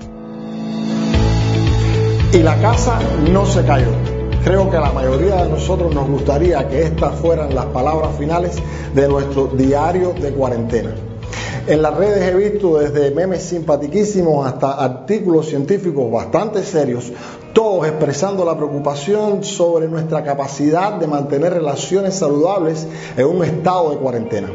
y 2.34 2.44
la 2.44 2.60
casa 2.60 3.00
no 3.32 3.46
se 3.46 3.64
cayó. 3.64 3.92
Creo 4.44 4.70
que 4.70 4.78
a 4.78 4.82
la 4.82 4.92
mayoría 4.92 5.44
de 5.44 5.50
nosotros 5.50 5.94
nos 5.94 6.08
gustaría 6.08 6.68
que 6.68 6.84
estas 6.84 7.16
fueran 7.20 7.54
las 7.54 7.66
palabras 7.68 8.16
finales 8.18 8.56
de 8.94 9.08
nuestro 9.08 9.48
diario 9.48 10.14
de 10.14 10.32
cuarentena. 10.32 10.92
En 11.68 11.82
las 11.82 11.98
redes 11.98 12.24
he 12.24 12.34
visto 12.34 12.78
desde 12.78 13.12
memes 13.12 13.44
simpatiquísimos 13.44 14.48
hasta 14.48 14.72
artículos 14.72 15.48
científicos 15.48 16.10
bastante 16.10 16.64
serios, 16.64 17.12
todos 17.52 17.86
expresando 17.86 18.46
la 18.46 18.56
preocupación 18.56 19.44
sobre 19.44 19.90
nuestra 19.90 20.24
capacidad 20.24 20.94
de 20.94 21.08
mantener 21.08 21.52
relaciones 21.52 22.16
saludables 22.16 22.88
en 23.18 23.26
un 23.26 23.44
estado 23.44 23.92
de 23.92 23.98
cuarentena. 23.98 24.48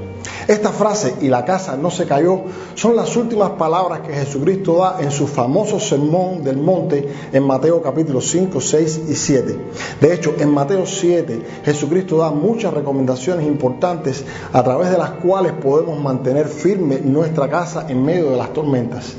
Esta 0.49 0.71
frase, 0.71 1.15
y 1.21 1.29
la 1.29 1.45
casa 1.45 1.77
no 1.77 1.91
se 1.91 2.07
cayó, 2.07 2.41
son 2.75 2.97
las 2.97 3.17
últimas 3.17 3.51
palabras 3.51 4.01
que 4.01 4.13
Jesucristo 4.13 4.79
da 4.79 4.97
en 5.01 5.11
su 5.11 5.27
famoso 5.27 5.79
sermón 5.79 6.43
del 6.43 6.57
monte 6.57 7.09
en 7.33 7.45
Mateo 7.45 7.81
capítulo 7.81 8.21
5, 8.21 8.61
6 8.61 9.03
y 9.09 9.15
7. 9.15 9.59
De 10.01 10.15
hecho, 10.15 10.35
en 10.39 10.51
Mateo 10.51 10.85
7, 10.85 11.43
Jesucristo 11.65 12.19
da 12.19 12.31
muchas 12.31 12.75
recomendaciones 12.75 13.47
importantes 13.47 14.25
a 14.53 14.63
través 14.63 14.91
de 14.91 14.99
las 14.99 15.11
cuales 15.11 15.53
podemos 15.53 16.01
mantener 16.01 16.49
firme 16.49 16.99
nuestra 16.99 17.49
casa 17.49 17.87
en 17.89 18.05
medio 18.05 18.31
de 18.31 18.37
las 18.37 18.53
tormentas. 18.53 19.15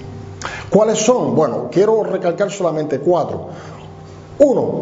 ¿Cuáles 0.70 0.98
son? 0.98 1.36
Bueno, 1.36 1.70
quiero 1.72 2.04
recalcar 2.04 2.52
solamente 2.52 3.00
cuatro. 3.00 3.48
Uno, 4.40 4.82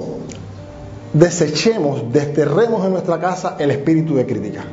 desechemos, 1.14 2.12
desterremos 2.12 2.86
en 2.86 2.94
nuestra 2.94 3.20
casa 3.20 3.58
el 3.60 3.72
espíritu 3.72 4.16
de 4.16 4.26
crítica. 4.26 4.64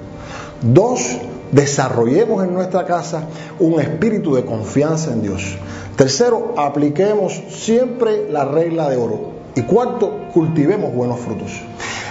Dos, 0.63 1.19
desarrollemos 1.53 2.45
en 2.45 2.55
nuestra 2.55 2.85
casa 2.85 3.25
un 3.59 3.81
espíritu 3.81 4.35
de 4.35 4.45
confianza 4.45 5.13
en 5.13 5.23
Dios. 5.23 5.57
Tercero, 5.97 6.55
apliquemos 6.57 7.43
siempre 7.51 8.31
la 8.31 8.45
regla 8.45 8.89
de 8.89 8.97
oro. 8.97 9.33
Y 9.55 9.63
cuarto, 9.63 10.29
cultivemos 10.33 10.95
buenos 10.95 11.19
frutos. 11.19 11.51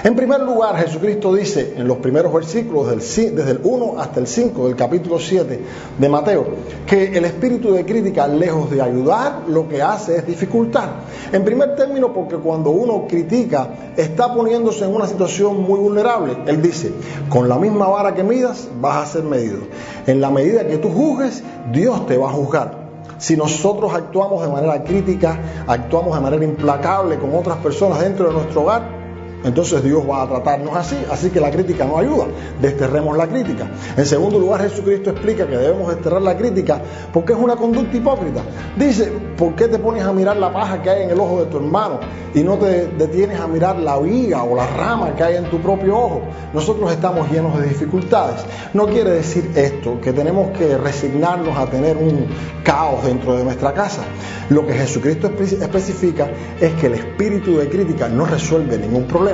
En 0.04 0.16
primer 0.16 0.42
lugar, 0.42 0.78
Jesucristo 0.78 1.34
dice 1.34 1.74
en 1.76 1.88
los 1.88 1.98
primeros 1.98 2.32
versículos, 2.32 2.88
desde 2.90 3.52
el 3.52 3.60
1 3.64 4.00
hasta 4.00 4.20
el 4.20 4.28
5 4.28 4.68
del 4.68 4.76
capítulo 4.76 5.18
7 5.18 5.60
de 5.98 6.10
Mateo, 6.10 6.46
que 6.86 7.18
el 7.18 7.26
espíritu 7.26 7.74
de 7.74 7.84
crítica, 7.84 8.28
lejos 8.28 8.70
de 8.70 8.82
ayudar, 8.82 9.44
lo 9.48 9.68
que 9.68 9.82
hace 9.82 10.18
es 10.18 10.28
dificultar. 10.28 11.02
En 11.32 11.44
primer 11.44 11.76
término, 11.76 12.14
porque 12.14 12.36
cuando 12.36 12.70
uno 12.70 13.08
critica, 13.08 13.70
está 13.98 14.32
poniéndose 14.34 14.86
en 14.86 14.94
una 14.94 15.08
situación 15.08 15.64
muy 15.64 15.80
vulnerable. 15.80 16.38
Él 16.46 16.62
dice, 16.62 16.92
con 17.30 17.50
la 17.50 17.58
misma 17.58 17.88
vara 17.88 18.14
que 18.14 18.24
midas, 18.24 18.68
vas 18.80 18.98
a 18.98 19.12
ser 19.14 19.24
medido. 19.24 19.58
En 20.06 20.22
la 20.22 20.30
medida 20.30 20.68
que 20.68 20.78
tú 20.78 20.90
juzgues, 20.90 21.44
Dios 21.72 22.06
te 22.06 22.18
va 22.18 22.30
a 22.30 22.34
juzgar. 22.34 22.88
Si 23.18 23.36
nosotros 23.36 23.92
actuamos 23.96 24.44
de 24.44 24.50
manera 24.50 24.84
crítica, 24.84 25.40
actuamos 25.66 26.16
de 26.16 26.22
manera 26.22 26.44
implacable 26.44 27.18
con 27.18 27.34
otras 27.34 27.58
personas 27.58 28.00
dentro 28.00 28.28
de 28.28 28.34
nuestro 28.34 28.62
hogar, 28.62 28.97
entonces 29.44 29.84
Dios 29.84 30.04
va 30.10 30.24
a 30.24 30.28
tratarnos 30.28 30.76
así, 30.76 30.98
así 31.12 31.30
que 31.30 31.40
la 31.40 31.52
crítica 31.52 31.86
no 31.86 31.98
ayuda, 31.98 32.26
desterremos 32.62 33.16
la 33.16 33.28
crítica. 33.28 33.70
En 33.96 34.06
segundo 34.06 34.40
lugar, 34.40 34.62
Jesucristo 34.62 35.12
explica 35.12 35.48
que 35.48 35.58
debemos 35.58 35.90
desterrar 35.90 36.22
la 36.22 36.36
crítica 36.36 36.82
porque 37.14 37.34
es 37.34 37.40
una 37.40 37.56
conducta 37.56 37.96
hipócrita. 37.96 38.42
Dice, 38.76 39.12
¿por 39.38 39.56
qué 39.56 39.68
te 39.68 39.80
pones 39.80 40.04
a 40.04 40.12
mirar 40.12 40.38
la 40.38 40.52
paja 40.52 40.82
que 40.82 40.90
hay 40.90 41.04
en 41.04 41.12
el 41.12 41.20
ojo 41.20 41.40
de 41.42 41.46
tu 41.46 41.58
hermano 41.58 42.00
y 42.34 42.44
no 42.44 42.58
te 42.58 42.88
detienes 42.88 43.40
a 43.40 43.48
mirar 43.48 43.78
la 43.78 44.00
viga 44.00 44.44
o 44.44 44.56
la 44.56 44.68
rama 44.68 45.16
que 45.16 45.24
hay 45.24 45.36
en 45.36 45.50
tu 45.50 45.60
propio 45.62 45.98
ojo? 45.98 46.22
Nosotros 46.54 46.92
estamos 46.92 47.32
llenos 47.32 47.60
de 47.60 47.68
dificultades. 47.68 48.44
No 48.74 48.88
quiere 48.88 49.12
decir 49.12 49.52
esto 49.56 50.02
que 50.02 50.14
tenemos 50.14 50.58
que 50.58 50.78
resignarnos 50.78 51.58
a 51.58 51.68
tener 51.68 51.96
un 51.96 52.28
caos 52.64 53.06
dentro 53.06 53.38
de 53.38 53.44
nuestra 53.44 53.74
casa. 53.74 54.02
Lo 54.50 54.66
que 54.66 54.74
Jesucristo 54.74 55.28
especifica 55.28 56.30
es 56.60 56.74
que 56.74 56.88
el 56.88 56.94
espíritu 56.94 57.58
de 57.58 57.70
crítica 57.70 58.08
no 58.08 58.26
resuelve 58.26 58.78
ningún 58.78 59.06
problema. 59.06 59.27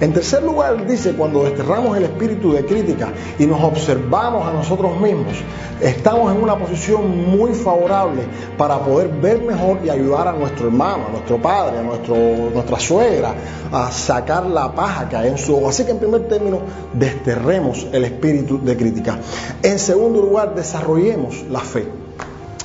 En 0.00 0.12
tercer 0.12 0.42
lugar, 0.42 0.86
dice, 0.86 1.12
cuando 1.12 1.44
desterramos 1.44 1.96
el 1.96 2.04
espíritu 2.04 2.52
de 2.52 2.64
crítica 2.64 3.08
y 3.38 3.46
nos 3.46 3.62
observamos 3.62 4.46
a 4.46 4.52
nosotros 4.52 4.98
mismos, 5.00 5.34
estamos 5.80 6.34
en 6.34 6.42
una 6.42 6.58
posición 6.58 7.30
muy 7.30 7.52
favorable 7.52 8.22
para 8.56 8.78
poder 8.78 9.08
ver 9.08 9.42
mejor 9.42 9.78
y 9.84 9.90
ayudar 9.90 10.28
a 10.28 10.32
nuestro 10.32 10.66
hermano, 10.68 11.06
a 11.08 11.10
nuestro 11.10 11.40
padre, 11.40 11.78
a 11.78 11.82
nuestro, 11.82 12.16
nuestra 12.52 12.78
suegra, 12.78 13.34
a 13.72 13.90
sacar 13.90 14.46
la 14.46 14.72
paja 14.72 15.08
que 15.08 15.16
hay 15.16 15.28
en 15.28 15.38
su 15.38 15.56
ojo. 15.56 15.68
Así 15.68 15.84
que 15.84 15.92
en 15.92 15.98
primer 15.98 16.28
término, 16.28 16.60
desterremos 16.92 17.86
el 17.92 18.04
espíritu 18.04 18.60
de 18.62 18.76
crítica. 18.76 19.18
En 19.62 19.78
segundo 19.78 20.20
lugar, 20.20 20.54
desarrollemos 20.54 21.44
la 21.50 21.60
fe. 21.60 21.86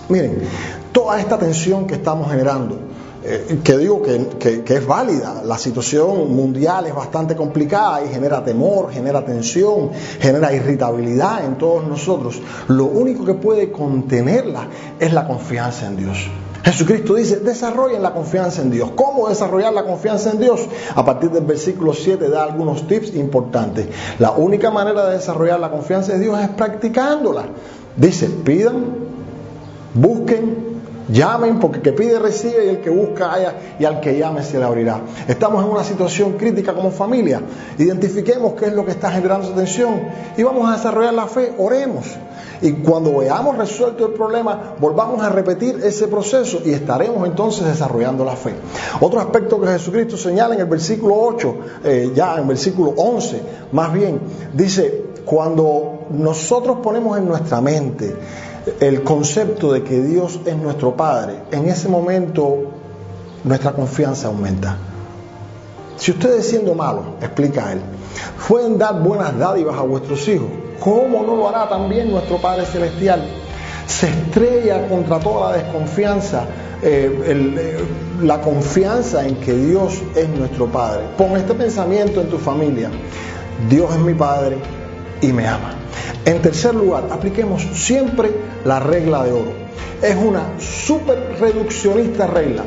Miren, 0.08 0.38
toda 0.92 1.20
esta 1.20 1.38
tensión 1.38 1.88
que 1.88 1.96
estamos 1.96 2.30
generando, 2.30 2.78
eh, 3.28 3.60
que 3.64 3.78
digo 3.78 4.04
que, 4.04 4.64
es 4.68 4.86
válida, 4.86 5.42
la 5.44 5.58
situación 5.58 6.36
mundial 6.36 6.86
es 6.86 6.94
bastante 6.94 7.36
complicada 7.36 8.06
y 8.06 8.10
genera 8.10 8.44
temor, 8.44 8.92
genera 8.92 9.26
tensión, 9.26 9.90
genera 10.20 10.54
irritabilidad 10.54 11.44
en 11.44 11.58
todos 11.58 11.88
nosotros. 11.88 12.40
Lo 12.68 12.86
único 12.86 13.26
que 13.26 13.34
puede 13.34 13.72
contenerla 13.72 14.68
es 15.00 15.12
la 15.12 15.26
confianza 15.26 15.88
en 15.88 15.98
Dios. 15.98 16.18
Jesucristo 16.64 17.16
dice, 17.16 17.38
desarrollen 17.38 18.04
la 18.04 18.14
confianza 18.14 18.62
en 18.62 18.70
Dios. 18.70 18.92
¿Cómo 18.96 19.28
desarrollar 19.28 19.74
la 19.74 19.86
confianza 19.86 20.32
en 20.32 20.40
Dios? 20.40 20.62
A 20.96 21.04
partir 21.04 21.32
del 21.32 21.46
versículo 21.46 21.94
7 21.94 22.30
da 22.30 22.44
algunos 22.44 22.88
tips 22.88 23.16
importantes. 23.16 23.88
La 24.20 24.32
única 24.32 24.70
manera 24.70 25.06
de 25.08 25.18
desarrollar 25.18 25.60
la 25.60 25.72
confianza 25.72 26.14
en 26.14 26.22
Dios 26.22 26.40
es 26.40 26.50
practicándola. 26.50 27.46
Dice, 27.96 28.30
pidan, 28.30 28.86
busquen, 29.94 30.65
llamen, 31.10 31.60
porque 31.60 31.78
el 31.78 31.84
que 31.84 31.94
pide 31.94 32.20
recibe 32.20 32.66
y 32.66 32.70
el 32.70 32.82
que 32.82 32.90
busca 32.90 33.34
haya 33.34 33.56
y 33.80 33.86
al 33.86 34.00
que 34.00 34.18
llame 34.18 34.44
se 34.44 34.58
le 34.58 34.66
abrirá. 34.66 35.02
Estamos 35.28 35.64
en 35.64 35.72
una 35.72 35.84
situación 35.84 36.34
crítica 36.34 36.74
como 36.74 36.92
familia. 36.92 37.42
Identifiquemos 37.78 38.54
qué 38.54 38.68
es 38.68 38.74
lo 38.74 38.86
que 38.86 38.92
está 38.92 39.12
generando 39.12 39.50
tensión 39.50 40.02
y 40.38 40.44
vamos 40.44 40.70
a 40.70 40.74
desarrollar 40.74 41.14
la 41.14 41.28
fe, 41.28 41.54
oremos. 41.58 42.06
Y 42.62 42.72
cuando 42.72 43.18
veamos 43.18 43.58
resuelto 43.58 44.08
el 44.08 44.14
problema, 44.14 44.76
volvamos 44.80 45.22
a 45.22 45.30
repetir 45.30 45.82
ese 45.84 46.08
proceso 46.08 46.62
y 46.64 46.72
estaremos 46.72 47.28
entonces 47.28 47.66
desarrollando 47.66 48.24
la 48.24 48.36
fe. 48.36 48.54
Otro 49.02 49.20
aspecto 49.20 49.60
que 49.60 49.68
Jesucristo 49.68 50.18
señala 50.18 50.56
en 50.56 50.62
el 50.62 50.68
versículo 50.68 51.16
8, 51.18 51.58
eh, 51.84 52.12
ya 52.16 52.38
en 52.38 52.48
versículo 52.48 52.94
11, 52.96 53.42
más 53.72 53.92
bien, 53.94 54.20
dice, 54.54 55.04
cuando 55.26 56.06
nosotros 56.12 56.78
ponemos 56.82 57.18
en 57.18 57.28
nuestra 57.28 57.60
mente 57.60 58.16
el 58.80 59.04
concepto 59.04 59.74
de 59.74 59.84
que 59.84 60.02
Dios 60.02 60.40
es 60.46 60.56
nuestro 60.56 60.96
Padre, 60.96 61.36
en 61.52 61.68
ese 61.68 61.88
momento 61.88 62.72
nuestra 63.44 63.74
confianza 63.74 64.28
aumenta. 64.28 64.78
Si 65.98 66.12
ustedes 66.12 66.48
siendo 66.48 66.74
malos, 66.74 67.06
explica 67.22 67.72
él, 67.72 67.80
pueden 68.48 68.78
dar 68.78 69.02
buenas 69.02 69.38
dádivas 69.38 69.78
a 69.78 69.84
vuestros 69.84 70.28
hijos, 70.28 70.48
¿cómo 70.80 71.24
no 71.24 71.36
lo 71.36 71.48
hará 71.48 71.70
también 71.70 72.12
nuestro 72.12 72.38
Padre 72.38 72.66
Celestial? 72.66 73.24
Se 73.88 74.10
estrella 74.10 74.88
contra 74.88 75.20
toda 75.20 75.52
la 75.52 75.58
desconfianza, 75.58 76.46
eh, 76.82 77.24
eh, 77.26 77.78
la 78.22 78.42
confianza 78.42 79.26
en 79.26 79.36
que 79.36 79.54
Dios 79.54 80.02
es 80.16 80.28
nuestro 80.30 80.66
Padre. 80.66 81.04
Pon 81.18 81.38
este 81.38 81.54
pensamiento 81.54 82.20
en 82.20 82.30
tu 82.30 82.40
familia. 82.40 82.90
Dios 83.70 83.94
es 83.94 84.00
mi 84.00 84.16
Padre 84.16 84.58
y 85.22 85.34
me 85.34 85.48
ama. 85.48 85.74
En 86.26 86.42
tercer 86.42 86.76
lugar, 86.76 87.06
apliquemos 87.12 87.62
siempre 87.74 88.32
la 88.64 88.80
regla 88.80 89.24
de 89.24 89.32
oro. 89.32 89.54
Es 90.02 90.16
una 90.16 90.60
super 90.60 91.38
reduccionista 91.40 92.28
regla. 92.28 92.64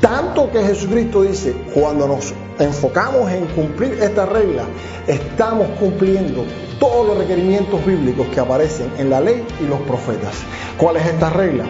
Tanto 0.00 0.50
que 0.50 0.62
Jesucristo 0.62 1.22
dice, 1.22 1.54
cuando 1.74 2.08
nos 2.08 2.32
enfocamos 2.58 3.30
en 3.30 3.46
cumplir 3.46 3.98
esta 4.00 4.26
regla, 4.26 4.64
estamos 5.06 5.68
cumpliendo 5.78 6.44
todos 6.78 7.06
los 7.06 7.18
requerimientos 7.18 7.84
bíblicos 7.84 8.26
que 8.28 8.40
aparecen 8.40 8.90
en 8.98 9.10
la 9.10 9.20
ley 9.20 9.44
y 9.60 9.66
los 9.66 9.80
profetas. 9.80 10.34
¿Cuál 10.78 10.96
es 10.96 11.06
esta 11.06 11.30
regla? 11.30 11.64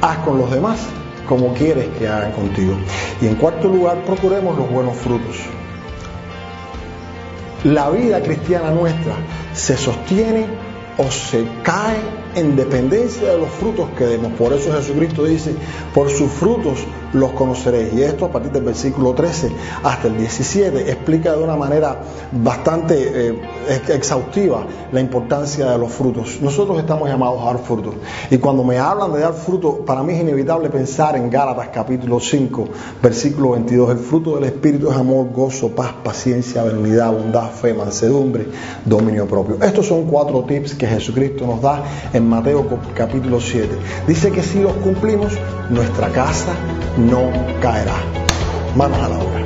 Haz 0.00 0.18
con 0.18 0.38
los 0.38 0.50
demás 0.50 0.78
como 1.28 1.54
quieres 1.54 1.88
que 1.98 2.08
hagan 2.08 2.32
contigo. 2.32 2.74
Y 3.20 3.26
en 3.26 3.36
cuarto 3.36 3.68
lugar, 3.68 4.04
procuremos 4.04 4.56
los 4.58 4.70
buenos 4.70 4.96
frutos. 4.96 5.36
La 7.64 7.90
vida 7.90 8.20
cristiana 8.22 8.70
nuestra 8.70 9.14
se 9.54 9.76
sostiene 9.76 10.46
o 10.98 11.10
se 11.10 11.44
cae 11.62 12.00
en 12.34 12.56
dependencia 12.56 13.32
de 13.32 13.38
los 13.38 13.50
frutos 13.50 13.90
que 13.96 14.04
demos. 14.04 14.32
Por 14.32 14.52
eso 14.52 14.72
Jesucristo 14.72 15.24
dice, 15.24 15.54
por 15.94 16.10
sus 16.10 16.30
frutos 16.30 16.80
los 17.12 17.32
conoceréis. 17.32 17.92
Y 17.94 18.02
esto 18.02 18.26
a 18.26 18.30
partir 18.30 18.52
del 18.52 18.64
versículo 18.64 19.14
13 19.14 19.50
hasta 19.82 20.08
el 20.08 20.16
17 20.16 20.90
explica 20.90 21.32
de 21.32 21.42
una 21.42 21.56
manera 21.56 22.00
bastante 22.32 23.30
eh, 23.30 23.42
exhaustiva 23.88 24.66
la 24.90 25.00
importancia 25.00 25.70
de 25.70 25.78
los 25.78 25.92
frutos. 25.92 26.38
Nosotros 26.40 26.78
estamos 26.78 27.08
llamados 27.08 27.42
a 27.42 27.46
dar 27.46 27.58
frutos. 27.58 27.94
Y 28.30 28.38
cuando 28.38 28.64
me 28.64 28.78
hablan 28.78 29.12
de 29.12 29.20
dar 29.20 29.34
frutos, 29.34 29.76
para 29.86 30.02
mí 30.02 30.14
es 30.14 30.20
inevitable 30.20 30.70
pensar 30.70 31.16
en 31.16 31.30
Gálatas 31.30 31.68
capítulo 31.72 32.20
5, 32.20 32.68
versículo 33.02 33.50
22. 33.52 33.90
El 33.90 33.98
fruto 33.98 34.34
del 34.36 34.44
Espíritu 34.44 34.90
es 34.90 34.96
amor, 34.96 35.28
gozo, 35.32 35.70
paz, 35.70 35.92
paciencia, 36.02 36.62
benignidad, 36.62 37.12
bondad, 37.12 37.50
fe, 37.50 37.74
mansedumbre, 37.74 38.46
dominio 38.84 39.26
propio. 39.26 39.56
Estos 39.62 39.86
son 39.86 40.04
cuatro 40.04 40.42
tips 40.44 40.74
que 40.74 40.86
Jesucristo 40.86 41.46
nos 41.46 41.60
da 41.60 41.82
en 42.12 42.28
Mateo 42.28 42.66
capítulo 42.94 43.40
7. 43.40 43.68
Dice 44.06 44.30
que 44.30 44.42
si 44.42 44.60
los 44.60 44.72
cumplimos, 44.74 45.32
nuestra 45.70 46.08
casa 46.08 46.52
no 47.10 47.30
caerá. 47.60 47.96
Manos 48.76 48.98
a 48.98 49.08
la 49.08 49.18
obra. 49.18 49.42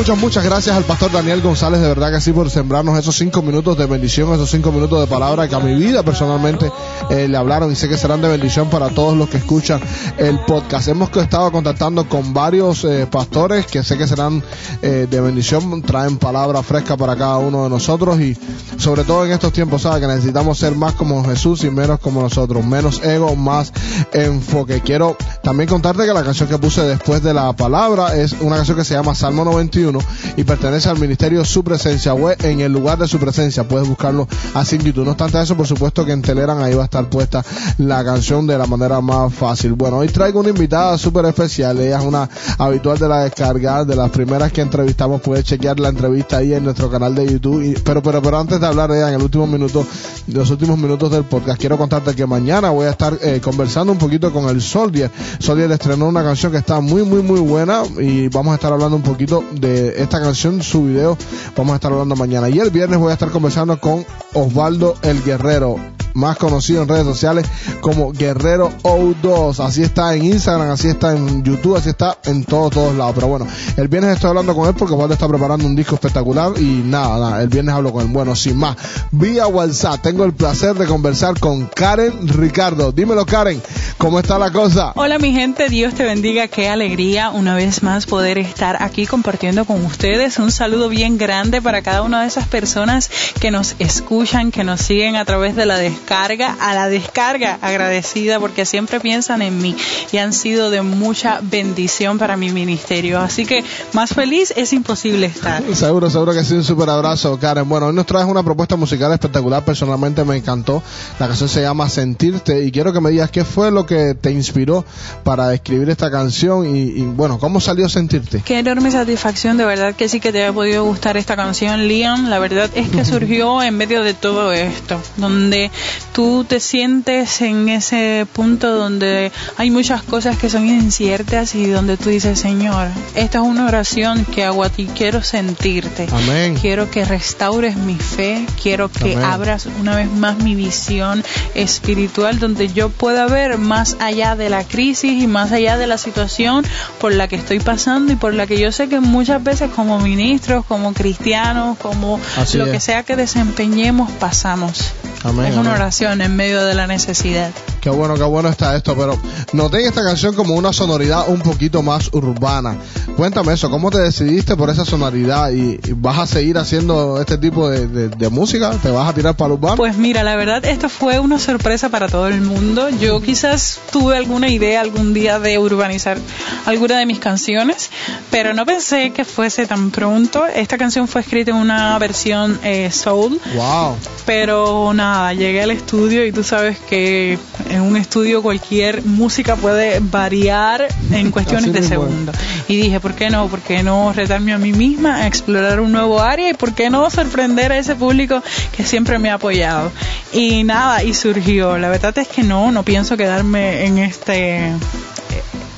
Muchas, 0.00 0.16
muchas, 0.16 0.44
gracias 0.44 0.74
al 0.74 0.84
pastor 0.84 1.12
Daniel 1.12 1.42
González, 1.42 1.78
de 1.78 1.88
verdad 1.88 2.10
que 2.10 2.22
sí, 2.22 2.32
por 2.32 2.48
sembrarnos 2.48 2.98
esos 2.98 3.14
cinco 3.14 3.42
minutos 3.42 3.76
de 3.76 3.84
bendición, 3.84 4.32
esos 4.32 4.50
cinco 4.50 4.72
minutos 4.72 4.98
de 4.98 5.06
palabra 5.06 5.46
que 5.46 5.54
a 5.54 5.60
mi 5.60 5.74
vida 5.74 6.02
personalmente 6.02 6.72
eh, 7.10 7.28
le 7.28 7.36
hablaron 7.36 7.70
y 7.70 7.76
sé 7.76 7.86
que 7.86 7.98
serán 7.98 8.22
de 8.22 8.28
bendición 8.28 8.70
para 8.70 8.88
todos 8.88 9.14
los 9.14 9.28
que 9.28 9.36
escuchan 9.36 9.78
el 10.16 10.40
podcast. 10.46 10.88
Hemos 10.88 11.14
estado 11.14 11.52
contactando 11.52 12.08
con 12.08 12.32
varios 12.32 12.82
eh, 12.84 13.06
pastores 13.10 13.66
que 13.66 13.82
sé 13.82 13.98
que 13.98 14.06
serán 14.06 14.42
eh, 14.80 15.06
de 15.08 15.20
bendición, 15.20 15.82
traen 15.82 16.16
palabra 16.16 16.62
fresca 16.62 16.96
para 16.96 17.14
cada 17.14 17.36
uno 17.36 17.64
de 17.64 17.68
nosotros 17.68 18.18
y 18.20 18.34
sobre 18.78 19.04
todo 19.04 19.26
en 19.26 19.32
estos 19.32 19.52
tiempos, 19.52 19.82
sabe 19.82 20.00
que 20.00 20.06
necesitamos 20.06 20.56
ser 20.56 20.76
más 20.76 20.94
como 20.94 21.22
Jesús 21.26 21.62
y 21.64 21.70
menos 21.70 22.00
como 22.00 22.22
nosotros, 22.22 22.64
menos 22.64 23.02
ego, 23.04 23.36
más 23.36 23.70
enfoque. 24.14 24.80
Quiero 24.80 25.18
también 25.42 25.68
contarte 25.68 26.06
que 26.06 26.14
la 26.14 26.24
canción 26.24 26.48
que 26.48 26.56
puse 26.56 26.80
después 26.84 27.22
de 27.22 27.34
la 27.34 27.52
palabra 27.52 28.16
es 28.16 28.32
una 28.40 28.56
canción 28.56 28.78
que 28.78 28.84
se 28.84 28.94
llama 28.94 29.14
Salmo 29.14 29.44
91 29.44 29.99
2021 30.00 30.36
y 30.36 30.44
pertenece 30.44 30.88
al 30.88 30.98
ministerio 30.98 31.44
Su 31.44 31.64
Presencia 31.64 32.14
web 32.14 32.36
en 32.42 32.60
el 32.60 32.72
lugar 32.72 32.98
de 32.98 33.08
su 33.08 33.18
presencia. 33.18 33.66
Puedes 33.66 33.88
buscarlo 33.88 34.28
así 34.54 34.76
en 34.76 34.82
YouTube. 34.82 35.04
No 35.04 35.12
obstante 35.12 35.40
eso, 35.40 35.56
por 35.56 35.66
supuesto 35.66 36.04
que 36.04 36.12
en 36.12 36.22
Telegram 36.22 36.58
ahí 36.62 36.74
va 36.74 36.82
a 36.82 36.84
estar 36.84 37.08
puesta 37.08 37.44
la 37.78 38.04
canción 38.04 38.46
de 38.46 38.56
la 38.56 38.66
manera 38.66 39.00
más 39.00 39.32
fácil. 39.34 39.74
Bueno, 39.74 39.98
hoy 39.98 40.08
traigo 40.08 40.40
una 40.40 40.50
invitada 40.50 40.96
súper 40.98 41.24
especial. 41.26 41.78
Ella 41.80 41.98
es 41.98 42.04
una 42.04 42.28
habitual 42.58 42.98
de 42.98 43.08
la 43.08 43.24
descarga, 43.24 43.84
de 43.84 43.96
las 43.96 44.10
primeras 44.10 44.52
que 44.52 44.60
entrevistamos. 44.60 45.20
Puedes 45.20 45.44
chequear 45.44 45.80
la 45.80 45.88
entrevista 45.88 46.38
ahí 46.38 46.54
en 46.54 46.64
nuestro 46.64 46.90
canal 46.90 47.14
de 47.14 47.26
YouTube. 47.26 47.80
Pero, 47.84 48.02
pero, 48.02 48.22
pero 48.22 48.38
antes 48.38 48.60
de 48.60 48.66
hablar 48.66 48.90
de 48.90 48.98
ella 48.98 49.08
en 49.08 49.14
el 49.14 49.22
último 49.22 49.46
minuto, 49.46 49.86
los 50.28 50.50
últimos 50.50 50.78
minutos 50.78 51.10
del 51.10 51.24
podcast, 51.24 51.60
quiero 51.60 51.76
contarte 51.76 52.14
que 52.14 52.26
mañana 52.26 52.70
voy 52.70 52.86
a 52.86 52.90
estar 52.90 53.18
eh, 53.22 53.40
conversando 53.42 53.92
un 53.92 53.98
poquito 53.98 54.32
con 54.32 54.48
el 54.48 54.62
Soldier. 54.62 55.10
Soldier 55.38 55.70
estrenó 55.72 56.06
una 56.06 56.22
canción 56.22 56.52
que 56.52 56.58
está 56.58 56.80
muy, 56.80 57.02
muy, 57.02 57.22
muy 57.22 57.40
buena 57.40 57.82
y 57.98 58.28
vamos 58.28 58.52
a 58.52 58.54
estar 58.56 58.72
hablando 58.72 58.96
un 58.96 59.02
poquito 59.02 59.44
de 59.52 59.79
esta 59.88 60.20
canción, 60.20 60.62
su 60.62 60.84
video. 60.84 61.16
Vamos 61.56 61.72
a 61.72 61.76
estar 61.76 61.92
hablando 61.92 62.16
mañana. 62.16 62.48
Y 62.48 62.58
el 62.58 62.70
viernes 62.70 62.98
voy 62.98 63.10
a 63.10 63.14
estar 63.14 63.30
conversando 63.30 63.78
con 63.80 64.04
Osvaldo 64.34 64.96
el 65.02 65.22
Guerrero 65.22 65.76
más 66.14 66.36
conocido 66.36 66.82
en 66.82 66.88
redes 66.88 67.04
sociales 67.04 67.46
como 67.80 68.12
Guerrero 68.12 68.70
O2. 68.82 69.64
Así 69.64 69.82
está 69.82 70.14
en 70.14 70.24
Instagram, 70.24 70.70
así 70.70 70.88
está 70.88 71.12
en 71.12 71.42
YouTube, 71.42 71.76
así 71.76 71.90
está 71.90 72.18
en 72.24 72.44
todos, 72.44 72.72
todos 72.72 72.94
lados. 72.94 73.14
Pero 73.14 73.28
bueno, 73.28 73.46
el 73.76 73.88
viernes 73.88 74.14
estoy 74.14 74.30
hablando 74.30 74.54
con 74.54 74.68
él 74.68 74.74
porque 74.74 74.94
Osvaldo 74.94 75.14
está 75.14 75.28
preparando 75.28 75.66
un 75.66 75.76
disco 75.76 75.94
espectacular 75.94 76.52
y 76.58 76.82
nada, 76.84 77.18
nada, 77.18 77.42
el 77.42 77.48
viernes 77.48 77.74
hablo 77.74 77.92
con 77.92 78.02
él. 78.02 78.08
Bueno, 78.08 78.34
sin 78.34 78.56
más, 78.56 78.76
vía 79.10 79.46
WhatsApp 79.46 80.00
tengo 80.02 80.24
el 80.24 80.32
placer 80.32 80.74
de 80.74 80.86
conversar 80.86 81.38
con 81.38 81.66
Karen 81.66 82.28
Ricardo. 82.28 82.92
Dímelo, 82.92 83.26
Karen, 83.26 83.60
¿cómo 83.98 84.18
está 84.18 84.38
la 84.38 84.50
cosa? 84.50 84.92
Hola 84.96 85.18
mi 85.18 85.32
gente, 85.32 85.68
Dios 85.68 85.94
te 85.94 86.04
bendiga, 86.04 86.48
qué 86.48 86.68
alegría 86.68 87.30
una 87.30 87.54
vez 87.54 87.82
más 87.82 88.06
poder 88.06 88.38
estar 88.38 88.82
aquí 88.82 89.06
compartiendo 89.06 89.64
con 89.64 89.84
ustedes. 89.84 90.38
Un 90.38 90.52
saludo 90.52 90.88
bien 90.88 91.18
grande 91.18 91.62
para 91.62 91.82
cada 91.82 92.02
una 92.02 92.22
de 92.22 92.28
esas 92.28 92.46
personas 92.48 93.10
que 93.40 93.50
nos 93.50 93.76
escuchan, 93.78 94.50
que 94.50 94.64
nos 94.64 94.80
siguen 94.80 95.16
a 95.16 95.24
través 95.24 95.56
de 95.56 95.66
la 95.66 95.78
descarga, 96.00 96.56
a 96.60 96.74
la 96.74 96.88
descarga 96.88 97.58
agradecida 97.60 98.40
porque 98.40 98.64
siempre 98.64 99.00
piensan 99.00 99.42
en 99.42 99.60
mí 99.60 99.76
y 100.10 100.16
han 100.16 100.32
sido 100.32 100.70
de 100.70 100.82
mucha 100.82 101.40
bendición 101.42 102.18
para 102.18 102.36
mi 102.36 102.50
ministerio. 102.50 103.20
Así 103.20 103.44
que 103.44 103.62
más 103.92 104.10
feliz 104.10 104.52
es 104.56 104.72
imposible 104.72 105.26
estar. 105.26 105.62
Seguro, 105.74 106.10
seguro 106.10 106.32
que 106.32 106.42
sí, 106.42 106.54
un 106.54 106.64
super 106.64 106.88
abrazo, 106.88 107.38
Karen. 107.38 107.68
Bueno, 107.68 107.86
hoy 107.86 107.94
nos 107.94 108.06
traes 108.06 108.26
una 108.26 108.42
propuesta 108.42 108.76
musical 108.76 109.12
espectacular, 109.12 109.64
personalmente 109.64 110.24
me 110.24 110.36
encantó. 110.36 110.82
La 111.18 111.28
canción 111.28 111.48
se 111.48 111.60
llama 111.60 111.88
Sentirte 111.88 112.64
y 112.64 112.72
quiero 112.72 112.92
que 112.92 113.00
me 113.00 113.10
digas 113.10 113.30
qué 113.30 113.44
fue 113.44 113.70
lo 113.70 113.84
que 113.86 114.14
te 114.14 114.32
inspiró 114.32 114.84
para 115.22 115.52
escribir 115.54 115.90
esta 115.90 116.10
canción 116.10 116.74
y, 116.74 116.80
y, 116.80 117.02
bueno, 117.02 117.38
¿cómo 117.38 117.60
salió 117.60 117.88
Sentirte? 117.88 118.42
Qué 118.44 118.58
enorme 118.58 118.90
satisfacción, 118.90 119.58
de 119.58 119.64
verdad 119.64 119.94
que 119.94 120.08
sí 120.08 120.18
que 120.18 120.32
te 120.32 120.44
ha 120.44 120.52
podido 120.52 120.84
gustar 120.84 121.16
esta 121.16 121.36
canción, 121.36 121.86
Liam. 121.86 122.30
La 122.30 122.38
verdad 122.38 122.70
es 122.74 122.88
que 122.88 123.04
surgió 123.10 123.62
en 123.62 123.76
medio 123.76 124.02
de 124.02 124.14
todo 124.14 124.52
esto, 124.52 124.98
donde 125.16 125.70
tú 126.12 126.44
te 126.44 126.60
sientes 126.60 127.40
en 127.42 127.68
ese 127.68 128.26
punto 128.32 128.74
donde 128.74 129.32
hay 129.56 129.70
muchas 129.70 130.02
cosas 130.02 130.36
que 130.36 130.50
son 130.50 130.66
inciertas 130.68 131.54
y 131.54 131.66
donde 131.66 131.96
tú 131.96 132.10
dices, 132.10 132.38
Señor, 132.38 132.88
esta 133.14 133.38
es 133.38 133.44
una 133.44 133.66
oración 133.66 134.24
que 134.24 134.44
hago 134.44 134.64
a 134.64 134.70
ti, 134.70 134.88
quiero 134.96 135.22
sentirte. 135.22 136.06
Amén. 136.12 136.56
Quiero 136.60 136.90
que 136.90 137.04
restaures 137.04 137.76
mi 137.76 137.96
fe, 137.96 138.46
quiero 138.62 138.90
que 138.90 139.14
Amén. 139.14 139.24
abras 139.24 139.66
una 139.80 139.96
vez 139.96 140.10
más 140.10 140.38
mi 140.38 140.54
visión 140.54 141.22
espiritual 141.54 142.38
donde 142.38 142.68
yo 142.68 142.88
pueda 142.90 143.26
ver 143.26 143.58
más 143.58 143.96
allá 144.00 144.36
de 144.36 144.50
la 144.50 144.64
crisis 144.64 145.22
y 145.22 145.26
más 145.26 145.52
allá 145.52 145.76
de 145.76 145.86
la 145.86 145.98
situación 145.98 146.64
por 147.00 147.12
la 147.14 147.28
que 147.28 147.36
estoy 147.36 147.60
pasando 147.60 148.12
y 148.12 148.16
por 148.16 148.34
la 148.34 148.46
que 148.46 148.58
yo 148.58 148.72
sé 148.72 148.88
que 148.88 149.00
muchas 149.00 149.42
veces 149.42 149.70
como 149.70 149.98
ministros, 150.00 150.64
como 150.66 150.92
cristianos, 150.92 151.78
como 151.78 152.20
Así 152.36 152.58
lo 152.58 152.66
es. 152.66 152.72
que 152.72 152.80
sea 152.80 153.02
que 153.02 153.16
desempeñemos, 153.16 154.10
pasamos. 154.12 154.92
Amén, 155.22 155.46
es 155.46 155.56
una. 155.56 155.70
Oración 155.80 156.20
en 156.20 156.36
medio 156.36 156.62
de 156.64 156.74
la 156.74 156.86
necesidad. 156.86 157.50
Qué 157.80 157.88
bueno, 157.88 158.14
qué 158.14 158.22
bueno 158.24 158.50
está 158.50 158.76
esto, 158.76 158.94
pero 158.94 159.18
noté 159.54 159.80
en 159.80 159.86
esta 159.88 160.04
canción 160.04 160.34
como 160.34 160.54
una 160.54 160.72
sonoridad 160.72 161.28
un 161.28 161.40
poquito 161.40 161.82
más 161.82 162.10
urbana. 162.12 162.76
Cuéntame 163.16 163.54
eso, 163.54 163.70
¿cómo 163.70 163.90
te 163.90 163.98
decidiste 163.98 164.54
por 164.56 164.68
esa 164.68 164.84
sonoridad 164.84 165.50
y, 165.52 165.80
y 165.82 165.92
vas 165.94 166.18
a 166.18 166.26
seguir 166.26 166.58
haciendo 166.58 167.18
este 167.20 167.38
tipo 167.38 167.70
de, 167.70 167.86
de- 167.86 168.08
de 168.10 168.28
música? 168.28 168.70
¿Te 168.82 168.90
vas 168.90 169.08
a 169.08 169.14
tirar 169.14 169.34
para 169.36 169.46
el 169.48 169.52
urbano? 169.54 169.76
Pues 169.76 169.96
mira, 169.96 170.22
la 170.22 170.36
verdad, 170.36 170.62
esto 170.66 170.88
fue 170.90 171.18
una 171.18 171.38
sorpresa 171.38 171.88
para 171.88 172.08
todo 172.08 172.28
el 172.28 172.42
mundo. 172.42 172.90
Yo 172.90 173.20
quizás 173.22 173.78
tuve 173.90 174.16
alguna 174.18 174.48
idea 174.50 174.82
algún 174.82 175.14
día 175.14 175.38
de 175.38 175.58
urbanizar 175.58 176.18
alguna 176.66 176.98
de 176.98 177.06
mis 177.06 177.18
canciones, 177.18 177.90
pero 178.30 178.52
no 178.52 178.66
pensé 178.66 179.12
que 179.12 179.24
fuese 179.24 179.66
tan 179.66 179.90
pronto. 179.90 180.44
Esta 180.46 180.76
canción 180.76 181.08
fue 181.08 181.22
escrita 181.22 181.50
en 181.52 181.56
una 181.56 181.98
versión 181.98 182.58
eh, 182.62 182.90
soul, 182.92 183.40
wow. 183.56 183.96
pero 184.26 184.92
nada, 184.94 185.32
llegué 185.32 185.66
al 185.70 185.76
estudio 185.76 186.26
y 186.26 186.32
tú 186.32 186.42
sabes 186.42 186.78
que 186.78 187.38
en 187.68 187.80
un 187.80 187.96
estudio 187.96 188.42
cualquier 188.42 189.04
música 189.04 189.56
puede 189.56 190.00
variar 190.00 190.88
en 191.12 191.30
cuestiones 191.30 191.72
de 191.72 191.82
segundos. 191.82 192.36
Y 192.68 192.76
dije, 192.76 193.00
¿por 193.00 193.14
qué 193.14 193.30
no? 193.30 193.48
¿Por 193.48 193.60
qué 193.60 193.82
no 193.82 194.12
retarme 194.12 194.52
a 194.52 194.58
mí 194.58 194.72
misma 194.72 195.16
a 195.16 195.26
explorar 195.26 195.80
un 195.80 195.92
nuevo 195.92 196.20
área? 196.20 196.50
¿Y 196.50 196.54
por 196.54 196.74
qué 196.74 196.90
no 196.90 197.08
sorprender 197.10 197.72
a 197.72 197.78
ese 197.78 197.94
público 197.94 198.42
que 198.76 198.84
siempre 198.84 199.18
me 199.18 199.30
ha 199.30 199.34
apoyado? 199.34 199.92
Y 200.32 200.64
nada, 200.64 201.02
y 201.04 201.14
surgió. 201.14 201.78
La 201.78 201.88
verdad 201.88 202.16
es 202.18 202.28
que 202.28 202.42
no, 202.42 202.72
no 202.72 202.82
pienso 202.82 203.16
quedarme 203.16 203.86
en 203.86 203.98
este 203.98 204.72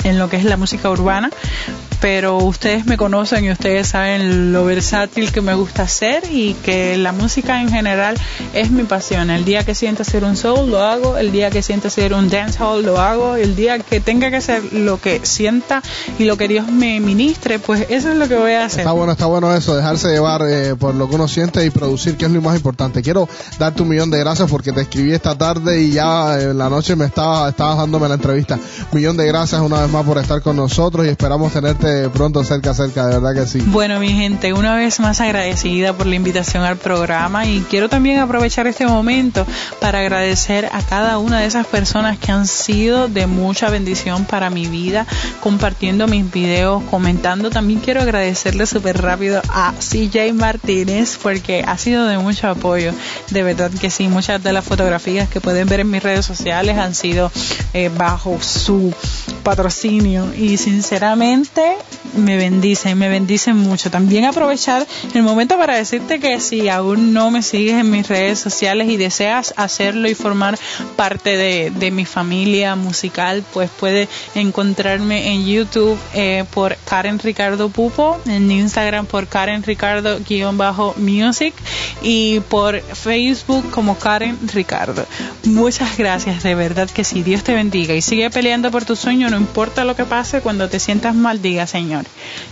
en 0.05 0.18
lo 0.18 0.28
que 0.28 0.37
es 0.37 0.44
la 0.44 0.57
música 0.57 0.90
urbana, 0.90 1.31
pero 2.03 2.38
ustedes 2.38 2.85
me 2.85 2.97
conocen 2.97 3.45
y 3.45 3.53
ustedes 3.53 3.87
saben 3.87 4.53
lo 4.53 4.65
versátil 4.65 5.31
que 5.31 5.41
me 5.41 5.55
gusta 5.55 5.85
hacer 5.85 6.25
y 6.33 6.55
que 6.55 6.97
la 6.97 7.12
música 7.12 7.62
en 7.62 7.71
general 7.71 8.17
es 8.53 8.73
mi 8.73 8.83
pasión. 8.83 9.31
El 9.31 9.45
día 9.45 9.65
que 9.65 9.77
sienta 9.77 10.03
hacer 10.03 10.25
un 10.25 10.37
soul 10.37 10.69
lo 10.69 10.83
hago, 10.83 11.17
el 11.17 11.31
día 11.31 11.51
que 11.51 11.62
sienta 11.62 11.87
hacer 11.87 12.12
un 12.12 12.29
dancehall 12.29 12.85
lo 12.85 13.01
hago, 13.01 13.37
el 13.37 13.55
día 13.55 13.79
que 13.79 14.01
tenga 14.01 14.31
que 14.31 14.38
hacer 14.38 14.73
lo 14.73 15.01
que 15.01 15.21
sienta 15.23 15.81
y 16.19 16.25
lo 16.25 16.37
que 16.37 16.49
Dios 16.49 16.67
me 16.67 16.99
ministre, 16.99 17.61
pues 17.61 17.87
eso 17.88 18.11
es 18.11 18.17
lo 18.17 18.27
que 18.27 18.35
voy 18.35 18.51
a 18.51 18.65
hacer. 18.65 18.81
Está 18.81 18.91
bueno, 18.91 19.12
está 19.12 19.27
bueno 19.27 19.55
eso, 19.55 19.77
dejarse 19.77 20.09
llevar 20.09 20.43
eh, 20.49 20.75
por 20.75 20.97
lo 20.97 21.09
que 21.09 21.15
uno 21.15 21.29
siente 21.29 21.65
y 21.65 21.71
producir, 21.71 22.17
que 22.17 22.25
es 22.25 22.33
lo 22.33 22.43
más 22.43 22.57
importante. 22.57 23.01
Quiero 23.01 23.29
darte 23.61 23.81
un 23.81 23.88
millón 23.88 24.11
de 24.11 24.19
gracias 24.19 24.51
porque 24.51 24.73
te 24.73 24.81
escribí 24.81 25.12
esta 25.12 25.38
tarde 25.38 25.81
y 25.81 25.93
ya 25.93 26.41
en 26.41 26.59
la 26.59 26.69
noche 26.69 26.97
me 26.97 27.05
estabas 27.05 27.51
estabas 27.51 27.77
dándome 27.77 28.09
la 28.09 28.15
entrevista. 28.15 28.59
Millón 28.91 29.17
de 29.17 29.25
gracias 29.25 29.61
una 29.61 29.83
vez 29.83 29.91
más 29.93 30.05
por 30.05 30.19
estar 30.19 30.43
con 30.43 30.57
nosotros 30.57 31.07
y 31.07 31.09
esperamos 31.09 31.53
tenerte 31.53 31.91
pronto 32.12 32.44
cerca, 32.44 32.74
cerca, 32.74 33.07
de 33.07 33.18
verdad 33.18 33.35
que 33.35 33.46
sí. 33.46 33.62
Bueno, 33.66 33.98
mi 34.00 34.11
gente, 34.11 34.52
una 34.52 34.74
vez 34.76 35.00
más 35.00 35.20
agradecida 35.20 35.92
por 35.92 36.07
la 36.07 36.14
invitación 36.14 36.64
al 36.64 36.76
programa 36.76 37.46
y 37.46 37.61
quiero 37.68 37.88
también 37.88 38.18
aprovechar 38.18 38.66
este 38.66 38.87
momento 38.87 39.46
para 39.81 40.00
agradecer 40.00 40.68
a 40.72 40.83
cada 40.83 41.18
una 41.18 41.40
de 41.40 41.46
esas 41.46 41.66
personas 41.66 42.18
que 42.18 42.33
han 42.33 42.46
sido 42.46 43.09
de 43.09 43.26
mucha 43.26 43.70
bendición 43.70 44.24
para 44.24 44.50
mi 44.50 44.66
vida, 44.66 45.07
compartiendo 45.40 46.07
mis 46.07 46.31
videos, 46.31 46.83
comentando. 46.85 47.50
También 47.50 47.81
quiero 47.81 48.02
agradecerle 48.02 48.66
súper 48.66 49.00
rápido 49.00 49.42
a 49.48 49.72
CJ 49.78 50.33
Martínez 50.35 51.18
porque 51.22 51.64
ha 51.66 51.78
sido 51.78 52.07
de 52.07 52.18
mucho 52.18 52.48
apoyo. 52.48 52.92
De 53.31 53.42
verdad 53.42 53.70
que 53.70 53.90
sí, 53.90 54.09
muchas 54.09 54.42
de 54.42 54.52
las 54.52 54.64
fotografías 54.64 55.28
que 55.28 55.40
pueden 55.40 55.68
ver 55.68 55.81
en 55.81 55.90
mis 55.90 56.02
redes 56.02 56.26
sociales 56.26 56.78
han 56.78 56.94
sido 56.94 57.31
eh, 57.72 57.90
bajo 57.96 58.38
su 58.40 58.92
patrocinio. 59.42 60.33
Y 60.35 60.57
sinceramente 60.57 61.76
me 62.14 62.37
bendicen, 62.37 62.98
me 62.98 63.09
bendicen 63.09 63.57
mucho. 63.57 63.90
También 63.90 64.25
aprovechar 64.25 64.87
el 65.14 65.22
momento 65.22 65.59
para 65.59 65.77
decirte 65.77 66.20
que 66.20 66.40
si 66.40 66.68
aún 66.68 67.12
no 67.12 67.31
me 67.31 67.42
sigues 67.42 67.75
en 67.75 67.90
mis 67.90 68.09
redes 68.09 68.38
sociales 68.38 68.88
y 68.88 68.96
deseas 68.96 69.55
hacerlo 69.57 70.09
y 70.09 70.14
formar 70.14 70.59
parte 70.96 71.37
de, 71.37 71.92
mi 71.92 72.07
familia 72.07 72.75
musical, 72.75 73.44
pues 73.53 73.68
puedes 73.68 74.09
encontrarme 74.35 75.33
en 75.33 75.44
YouTube 75.44 75.98
eh, 76.14 76.44
por 76.55 76.77
Karen 76.87 77.18
Ricardo 77.18 77.68
Pupo, 77.68 78.18
en 78.25 78.51
Instagram 78.51 79.05
por 79.05 79.27
Karen 79.27 79.62
Ricardo-music 79.62 81.55
y 82.01 82.40
por 82.40 82.81
Facebook 82.81 83.70
como 83.70 83.98
Karen 83.98 84.38
Ricardo. 84.55 85.05
Muchas 85.44 85.98
gracias, 85.98 86.42
de 86.42 86.55
verdad 86.55 86.88
que 86.88 87.05
sí. 87.05 87.22
Dios 87.22 87.42
te 87.42 87.53
bendiga 87.53 87.94
y 87.94 88.01
sigue 88.01 88.31
peleando 88.31 88.70
por 88.70 88.85
tu 88.85 88.96
sueño, 88.96 89.29
no 89.29 89.37
importa 89.37 89.85
lo 89.85 89.96
que 89.96 90.05
pase, 90.05 90.40
cuando 90.40 90.68
te 90.68 90.79
sientas 90.79 91.14
mal, 91.14 91.42
diga 91.42 91.66
Señor, 91.66 92.02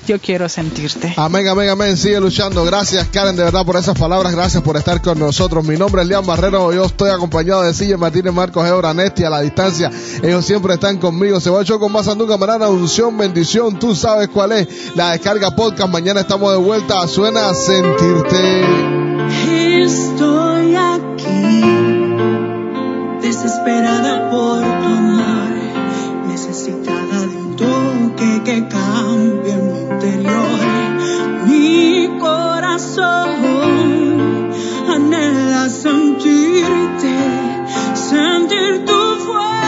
yo 0.06 0.18
quiero 0.18 0.48
sentirte. 0.48 1.14
Amén, 1.16 1.46
amén, 1.48 1.68
amén. 1.68 1.96
Sigue 1.96 2.20
luchando. 2.20 2.64
Gracias, 2.64 3.08
Karen, 3.08 3.36
de 3.36 3.44
verdad 3.44 3.64
por 3.64 3.76
esas 3.76 3.98
palabras. 3.98 4.34
Gracias 4.34 4.62
por 4.62 4.76
estar 4.76 5.00
con 5.00 5.18
nosotros. 5.18 5.64
Mi 5.64 5.76
nombre 5.76 6.02
es 6.02 6.08
León 6.08 6.26
Barrero. 6.26 6.72
Yo 6.72 6.84
estoy 6.84 7.10
acompañado 7.10 7.62
de 7.62 7.74
Sille 7.74 7.96
Martínez, 7.96 8.32
Marcos 8.32 8.66
Ebra, 8.66 8.92
Nesti 8.94 9.24
a 9.24 9.30
la 9.30 9.40
distancia. 9.40 9.90
Ellos 10.22 10.44
siempre 10.44 10.74
están 10.74 10.98
conmigo. 10.98 11.40
Se 11.40 11.50
va 11.50 11.62
show 11.64 11.78
con 11.78 11.92
más 11.92 12.08
Andunga 12.08 12.36
Marana, 12.36 12.68
unción, 12.68 13.16
bendición. 13.16 13.78
Tú 13.78 13.94
sabes 13.94 14.28
cuál 14.28 14.52
es. 14.52 14.68
La 14.96 15.12
descarga 15.12 15.54
podcast. 15.54 15.90
Mañana 15.90 16.20
estamos 16.20 16.52
de 16.52 16.58
vuelta. 16.58 17.06
Suena 17.06 17.48
a 17.50 17.54
sentirte. 17.54 19.00
Estoy 19.82 20.74
aquí, 20.74 21.62
desesperada 23.22 24.30
por 24.30 24.60
tu 24.60 24.66
amor, 24.66 25.29
corazón 32.80 34.50
anhela 34.88 35.68
sentirte, 35.68 37.14
sentir 37.94 38.84
tu 38.86 39.16
fuerza. 39.24 39.59